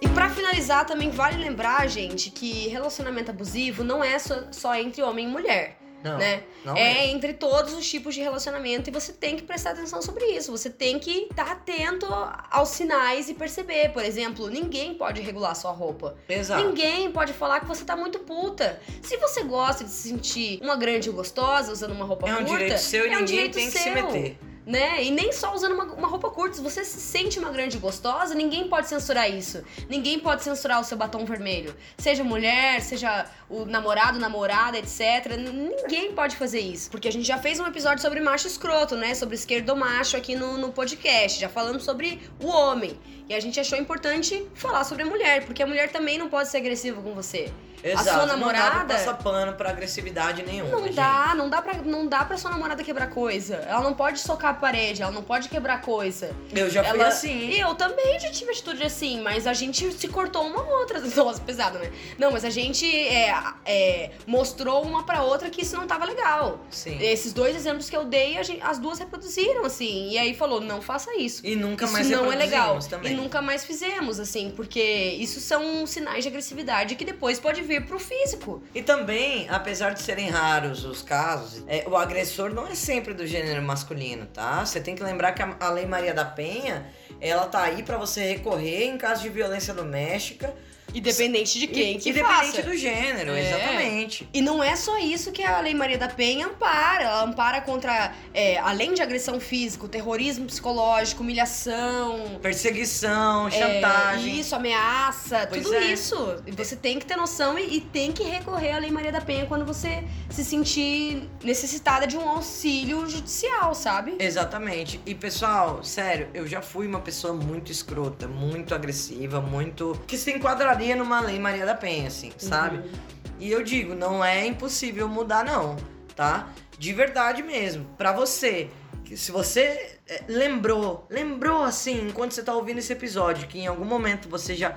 E 0.00 0.08
pra 0.08 0.30
finalizar, 0.30 0.86
também 0.86 1.10
vale 1.10 1.36
lembrar, 1.36 1.86
gente, 1.86 2.30
que 2.30 2.68
relacionamento 2.68 3.30
abusivo 3.30 3.84
não 3.84 4.02
é 4.02 4.18
só, 4.18 4.44
só 4.50 4.74
entre 4.74 5.02
homem 5.02 5.26
e 5.28 5.30
mulher. 5.30 5.76
Não. 6.06 6.18
né? 6.18 6.42
Não 6.64 6.76
é 6.76 7.06
entre 7.08 7.32
todos 7.32 7.72
os 7.74 7.88
tipos 7.88 8.14
de 8.14 8.20
relacionamento 8.20 8.88
e 8.90 8.92
você 8.92 9.12
tem 9.12 9.36
que 9.36 9.42
prestar 9.42 9.70
atenção 9.70 10.00
sobre 10.02 10.24
isso. 10.26 10.50
Você 10.50 10.68
tem 10.70 10.98
que 10.98 11.26
estar 11.30 11.50
atento 11.50 12.06
aos 12.50 12.68
sinais 12.70 13.28
e 13.28 13.34
perceber. 13.34 13.90
Por 13.90 14.04
exemplo, 14.04 14.48
ninguém 14.48 14.94
pode 14.94 15.20
regular 15.20 15.54
sua 15.54 15.70
roupa. 15.72 16.16
Exato. 16.28 16.64
Ninguém 16.64 17.10
pode 17.12 17.32
falar 17.32 17.60
que 17.60 17.66
você 17.66 17.84
tá 17.84 17.96
muito 17.96 18.18
puta. 18.20 18.80
Se 19.02 19.16
você 19.16 19.42
gosta 19.44 19.84
de 19.84 19.90
se 19.90 20.08
sentir 20.08 20.58
uma 20.62 20.76
grande 20.76 21.10
gostosa 21.10 21.72
usando 21.72 21.92
uma 21.92 22.04
roupa 22.04 22.28
É 22.28 22.32
um 22.34 22.36
curta, 22.38 22.52
direito 22.52 22.78
seu 22.78 23.06
e 23.06 23.08
é 23.12 23.16
um 23.16 23.20
ninguém 23.20 23.26
direito 23.26 23.54
tem 23.54 23.66
que 23.70 23.78
se 23.78 23.82
seu. 23.84 23.94
meter. 23.94 24.38
Né? 24.66 25.04
E 25.04 25.12
nem 25.12 25.32
só 25.32 25.54
usando 25.54 25.72
uma, 25.72 25.84
uma 25.84 26.08
roupa 26.08 26.28
curta. 26.28 26.56
Se 26.56 26.62
você 26.62 26.84
se 26.84 26.98
sente 27.00 27.38
uma 27.38 27.50
grande 27.50 27.78
gostosa, 27.78 28.34
ninguém 28.34 28.68
pode 28.68 28.88
censurar 28.88 29.30
isso. 29.30 29.62
Ninguém 29.88 30.18
pode 30.18 30.42
censurar 30.42 30.80
o 30.80 30.84
seu 30.84 30.98
batom 30.98 31.24
vermelho. 31.24 31.74
Seja 31.96 32.24
mulher, 32.24 32.82
seja 32.82 33.26
o 33.48 33.64
namorado, 33.64 34.18
namorada, 34.18 34.76
etc. 34.76 35.36
Ninguém 35.38 36.12
pode 36.12 36.36
fazer 36.36 36.58
isso. 36.58 36.90
Porque 36.90 37.06
a 37.06 37.12
gente 37.12 37.26
já 37.26 37.38
fez 37.38 37.60
um 37.60 37.66
episódio 37.66 38.02
sobre 38.02 38.20
macho 38.20 38.48
escroto, 38.48 38.96
né? 38.96 39.14
Sobre 39.14 39.36
esquerdo 39.36 39.76
macho 39.76 40.16
aqui 40.16 40.34
no, 40.34 40.58
no 40.58 40.72
podcast. 40.72 41.40
Já 41.40 41.48
falamos 41.48 41.84
sobre 41.84 42.20
o 42.42 42.48
homem. 42.48 42.98
E 43.28 43.34
a 43.34 43.40
gente 43.40 43.60
achou 43.60 43.78
importante 43.78 44.46
falar 44.54 44.82
sobre 44.82 45.04
a 45.04 45.06
mulher. 45.06 45.46
Porque 45.46 45.62
a 45.62 45.66
mulher 45.66 45.92
também 45.92 46.18
não 46.18 46.28
pode 46.28 46.48
ser 46.48 46.56
agressiva 46.56 47.00
com 47.00 47.14
você. 47.14 47.52
Exato. 47.92 48.04
sua 48.08 48.16
Não 48.18 48.26
dá 48.26 48.36
namorada- 48.36 48.84
pra 48.86 48.94
passar 48.96 49.14
pano 49.14 49.52
pra 49.54 49.70
agressividade 49.70 50.42
nenhuma. 50.42 50.70
Não 50.70 50.84
gente. 50.84 50.94
dá, 50.94 51.34
não 51.36 51.48
dá, 51.48 51.62
pra, 51.62 51.74
não 51.82 52.06
dá 52.06 52.24
pra 52.24 52.36
sua 52.36 52.50
namorada 52.50 52.82
quebrar 52.84 53.08
coisa. 53.08 53.56
Ela 53.56 53.80
não 53.82 53.94
pode 53.94 54.20
socar 54.20 54.50
a 54.50 54.54
parede, 54.54 55.02
ela 55.02 55.12
não 55.12 55.22
pode 55.22 55.48
quebrar 55.48 55.80
coisa. 55.80 56.30
Eu 56.52 56.68
já 56.70 56.82
fui 56.84 56.98
Ela- 56.98 57.08
assim. 57.08 57.48
E 57.50 57.60
eu 57.60 57.74
também 57.74 58.18
já 58.20 58.30
tive 58.30 58.50
atitude 58.50 58.82
assim, 58.82 59.20
mas 59.20 59.46
a 59.46 59.52
gente 59.52 59.92
se 59.92 60.08
cortou 60.08 60.46
uma 60.46 60.60
ou 60.62 60.80
outra. 60.80 61.00
Nossa, 61.16 61.40
pesado, 61.40 61.78
né? 61.78 61.90
Não, 62.18 62.30
mas 62.30 62.44
a 62.44 62.50
gente 62.50 62.86
é, 63.08 63.34
é, 63.64 64.10
mostrou 64.26 64.82
uma 64.82 65.04
pra 65.04 65.22
outra 65.22 65.48
que 65.50 65.62
isso 65.62 65.76
não 65.76 65.86
tava 65.86 66.04
legal. 66.04 66.60
Sim. 66.70 66.98
Esses 67.00 67.32
dois 67.32 67.54
exemplos 67.56 67.88
que 67.90 67.96
eu 67.96 68.04
dei, 68.04 68.36
a 68.38 68.42
gente- 68.42 68.62
as 68.62 68.78
duas 68.78 68.98
reproduziram, 68.98 69.64
assim. 69.64 70.10
E 70.10 70.18
aí 70.18 70.34
falou, 70.34 70.60
não 70.60 70.80
faça 70.80 71.14
isso. 71.16 71.46
E 71.46 71.54
nunca 71.56 71.84
Isso 71.84 71.92
mais 71.94 72.10
não 72.10 72.32
é 72.32 72.36
legal. 72.36 72.78
Também. 72.88 73.12
E 73.12 73.16
nunca 73.16 73.40
mais 73.42 73.64
fizemos, 73.64 74.18
assim, 74.20 74.50
porque 74.54 74.80
isso 74.80 75.40
são 75.40 75.86
sinais 75.86 76.22
de 76.24 76.28
agressividade 76.28 76.94
que 76.94 77.04
depois 77.04 77.38
pode 77.38 77.62
vir 77.62 77.75
pro 77.80 77.98
físico. 77.98 78.62
E 78.74 78.82
também, 78.82 79.48
apesar 79.48 79.90
de 79.90 80.02
serem 80.02 80.28
raros 80.28 80.84
os 80.84 81.02
casos, 81.02 81.64
é, 81.66 81.84
o 81.88 81.96
agressor 81.96 82.52
não 82.52 82.66
é 82.66 82.74
sempre 82.74 83.14
do 83.14 83.26
gênero 83.26 83.62
masculino, 83.62 84.26
tá? 84.26 84.64
Você 84.64 84.80
tem 84.80 84.94
que 84.94 85.02
lembrar 85.02 85.32
que 85.32 85.42
a, 85.42 85.56
a 85.60 85.70
Lei 85.70 85.86
Maria 85.86 86.14
da 86.14 86.24
Penha, 86.24 86.86
ela 87.20 87.46
tá 87.46 87.62
aí 87.62 87.82
pra 87.82 87.96
você 87.96 88.20
recorrer 88.32 88.84
em 88.84 88.98
caso 88.98 89.22
de 89.22 89.28
violência 89.28 89.72
doméstica. 89.72 90.54
Independente 90.98 91.58
de 91.58 91.66
quem 91.66 91.98
que 91.98 92.10
independente 92.10 92.56
faça. 92.56 92.62
do 92.62 92.76
gênero, 92.76 93.32
É. 93.32 93.40
exatamente. 93.48 94.28
E 94.32 94.40
não 94.40 94.62
é 94.62 94.74
só 94.76 94.98
isso 94.98 95.32
que 95.32 95.42
a 95.42 95.60
Lei 95.60 95.74
Maria 95.74 95.98
da 95.98 96.08
Penha 96.08 96.46
ampara. 96.46 97.04
Ela 97.04 97.24
ampara 97.24 97.60
contra, 97.60 98.12
é, 98.32 98.58
além 98.58 98.94
de 98.94 99.02
agressão 99.02 99.38
física, 99.40 99.86
terrorismo 99.88 100.46
psicológico, 100.46 101.22
humilhação, 101.22 102.38
Perseguição, 102.42 103.48
é, 103.48 103.50
chantagem. 103.50 104.38
isso, 104.40 104.54
ameaça, 104.54 105.46
Pois 105.48 105.62
tudo 105.62 105.74
é. 105.74 105.84
isso. 105.92 106.42
Você 106.56 106.76
tem 106.76 106.98
que 106.98 107.06
ter 107.06 107.16
noção 107.16 107.58
e, 107.58 107.76
e 107.76 107.80
tem 107.80 108.12
que 108.12 108.22
recorrer 108.22 108.72
à 108.72 108.78
Lei 108.78 108.90
Maria 108.90 109.12
da 109.12 109.20
Penha 109.20 109.46
quando 109.46 109.64
você 109.64 110.04
se 110.30 110.44
sentir 110.44 111.28
necessitada 111.42 112.06
de 112.06 112.16
um 112.16 112.28
auxílio 112.28 113.08
judicial, 113.08 113.74
sabe? 113.74 114.14
Exatamente. 114.18 115.00
E 115.06 115.14
pessoal, 115.14 115.82
sério, 115.82 116.28
eu 116.34 116.46
já 116.46 116.60
fui 116.62 116.86
uma 116.86 117.00
pessoa 117.00 117.32
muito 117.34 117.70
escrota, 117.72 118.26
muito 118.28 118.74
agressiva, 118.74 119.40
muito. 119.40 120.00
que 120.06 120.16
se 120.18 120.30
enquadraria 120.32 120.85
numa 120.94 121.20
lei 121.20 121.38
Maria 121.38 121.66
da 121.66 121.74
Penha, 121.74 122.08
assim, 122.08 122.30
sabe? 122.38 122.78
Uhum. 122.78 123.16
E 123.38 123.50
eu 123.50 123.62
digo, 123.62 123.94
não 123.94 124.24
é 124.24 124.46
impossível 124.46 125.08
mudar, 125.08 125.44
não, 125.44 125.76
tá? 126.14 126.48
De 126.78 126.92
verdade 126.92 127.42
mesmo. 127.42 127.84
Pra 127.96 128.12
você, 128.12 128.70
que 129.04 129.16
se 129.16 129.32
você 129.32 129.98
é, 130.06 130.24
lembrou, 130.28 131.06
lembrou 131.10 131.62
assim, 131.62 132.08
enquanto 132.08 132.32
você 132.32 132.42
tá 132.42 132.54
ouvindo 132.54 132.78
esse 132.78 132.92
episódio, 132.92 133.48
que 133.48 133.58
em 133.58 133.66
algum 133.66 133.84
momento 133.84 134.28
você 134.28 134.54
já, 134.54 134.76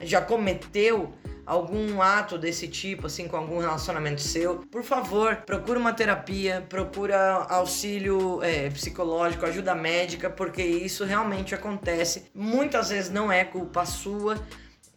já 0.00 0.20
cometeu 0.20 1.12
algum 1.46 2.00
ato 2.00 2.38
desse 2.38 2.68
tipo, 2.68 3.06
assim, 3.08 3.26
com 3.26 3.36
algum 3.36 3.58
relacionamento 3.58 4.20
seu, 4.20 4.58
por 4.70 4.84
favor, 4.84 5.36
procura 5.38 5.78
uma 5.78 5.92
terapia, 5.92 6.64
procura 6.68 7.44
auxílio 7.48 8.40
é, 8.42 8.70
psicológico, 8.70 9.44
ajuda 9.44 9.74
médica, 9.74 10.30
porque 10.30 10.62
isso 10.62 11.04
realmente 11.04 11.54
acontece. 11.54 12.30
Muitas 12.32 12.90
vezes 12.90 13.10
não 13.10 13.32
é 13.32 13.44
culpa 13.44 13.84
sua. 13.84 14.36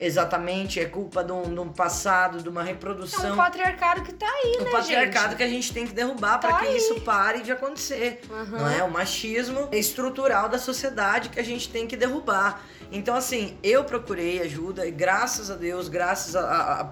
Exatamente, 0.06 0.80
é 0.80 0.86
culpa 0.86 1.24
de 1.24 1.32
um, 1.32 1.54
de 1.54 1.60
um 1.60 1.70
passado, 1.70 2.42
de 2.44 2.50
uma 2.50 2.62
É 2.62 2.66
reprodução 2.66 3.34
um 3.34 3.38
patriarcado 3.38 4.02
que 4.04 4.12
tá 4.14 4.26
aí, 4.28 4.58
o 4.60 4.64
né, 4.66 4.72
patriarcado 4.72 5.26
gente? 5.30 5.38
que 5.38 5.44
a 5.44 5.48
gente 5.48 5.74
tem 5.74 5.88
que 5.88 5.94
derrubar 5.94 6.40
para 6.40 6.52
Tá 6.52 6.60
que 6.60 6.68
aí. 6.68 6.78
isso 6.78 7.00
pare 7.02 7.42
de 7.42 7.52
acontecer. 7.52 8.22
Aham. 8.30 8.46
Não 8.60 8.70
é? 8.70 8.84
O 8.84 8.92
machismo 8.92 9.70
estrutural 9.72 10.50
da 10.50 10.60
sociedade 10.60 11.30
que 11.30 11.40
a 11.40 11.44
gente 11.44 11.70
tem 11.70 11.88
que 11.88 11.96
derrubar. 11.96 12.62
Então, 12.92 13.16
assim, 13.16 13.58
eu 13.64 13.84
procurei 13.86 14.42
ajuda 14.42 14.86
e 14.86 14.92
graças 14.92 15.50
a 15.50 15.56
Deus, 15.56 15.88
graças 15.88 16.36
a, 16.36 16.42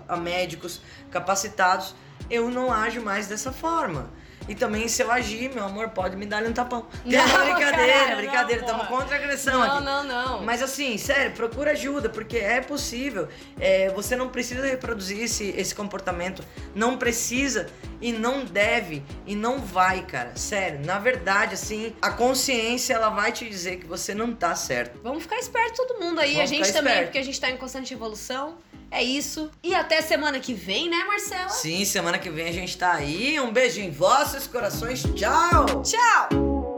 a- 0.10 0.14
a 0.14 0.18
médicos 0.18 0.82
capacitados, 1.12 1.94
eu 2.30 2.50
não 2.50 2.72
ajo 2.72 3.02
mais 3.02 3.28
dessa 3.28 3.52
forma. 3.52 4.10
E 4.48 4.56
também, 4.56 4.88
se 4.88 5.02
eu 5.02 5.12
agir, 5.12 5.54
meu 5.54 5.64
amor, 5.66 5.90
pode 5.90 6.16
me 6.16 6.26
dar 6.26 6.44
um 6.44 6.52
tapão. 6.52 6.86
Não, 7.06 7.24
brincadeira, 7.24 7.94
cara, 7.94 8.16
brincadeira. 8.16 8.62
não, 8.62 8.68
Estamos 8.72 8.88
contra 8.88 9.16
a 9.16 9.20
agressão 9.20 9.60
Não, 9.60 9.76
aqui. 9.76 9.84
não, 9.86 10.04
não. 10.04 10.42
Mas 10.44 10.62
assim, 10.62 10.98
sério, 10.98 11.32
procura 11.34 11.72
ajuda, 11.72 12.10
porque 12.10 12.38
é 12.38 12.60
possível. 12.62 13.28
É, 13.60 13.90
você 13.90 14.16
não 14.16 14.30
precisa 14.30 14.66
reproduzir 14.66 15.20
esse, 15.22 15.54
esse 15.58 15.74
comportamento. 15.76 16.44
Não 16.74 16.98
precisa 16.98 17.68
e 18.02 18.12
não 18.12 18.44
deve 18.44 19.04
e 19.26 19.36
não 19.36 19.60
vai, 19.60 20.02
cara. 20.06 20.36
Sério, 20.36 20.84
na 20.86 20.98
verdade, 21.00 21.54
assim, 21.54 21.96
a 22.02 22.12
consciência 22.12 22.94
ela 22.94 23.10
vai 23.10 23.32
te 23.32 23.48
dizer 23.48 23.78
que 23.78 23.86
você 23.86 24.14
não 24.16 24.34
tá 24.34 24.56
certo. 24.56 25.00
Vamos 25.04 25.24
ficar 25.24 25.38
esperto 25.38 25.86
todo 25.86 26.00
mundo 26.00 26.20
aí. 26.20 26.34
Vamos 26.34 26.52
a 26.52 26.54
gente 26.54 26.74
também, 26.74 26.92
esperto. 26.94 27.06
porque 27.08 27.18
a 27.20 27.24
gente 27.24 27.40
tá 27.40 27.50
em 27.50 27.58
constante 27.58 27.94
evolução. 27.94 28.58
É 28.92 29.02
isso. 29.02 29.50
E 29.64 29.74
até 29.74 30.02
semana 30.02 30.38
que 30.40 30.54
vem, 30.54 30.90
né, 30.90 31.06
Marcela? 31.06 31.48
Sim, 31.50 31.86
semana 31.86 32.20
que 32.20 32.30
vem 32.30 32.50
a 32.50 32.52
gente 32.52 32.78
tá 32.78 32.94
aí. 32.94 33.40
Um 33.40 33.52
beijo 33.52 33.80
em 33.80 33.90
vossos 33.90 34.48
corações. 34.48 35.02
Tchau! 35.16 35.82
Tchau! 35.82 36.76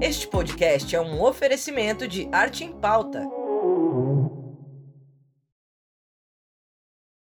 Este 0.00 0.26
podcast 0.26 0.94
é 0.94 1.00
um 1.00 1.22
oferecimento 1.22 2.08
de 2.08 2.28
Arte 2.32 2.64
em 2.64 2.72
Pauta. 2.72 3.24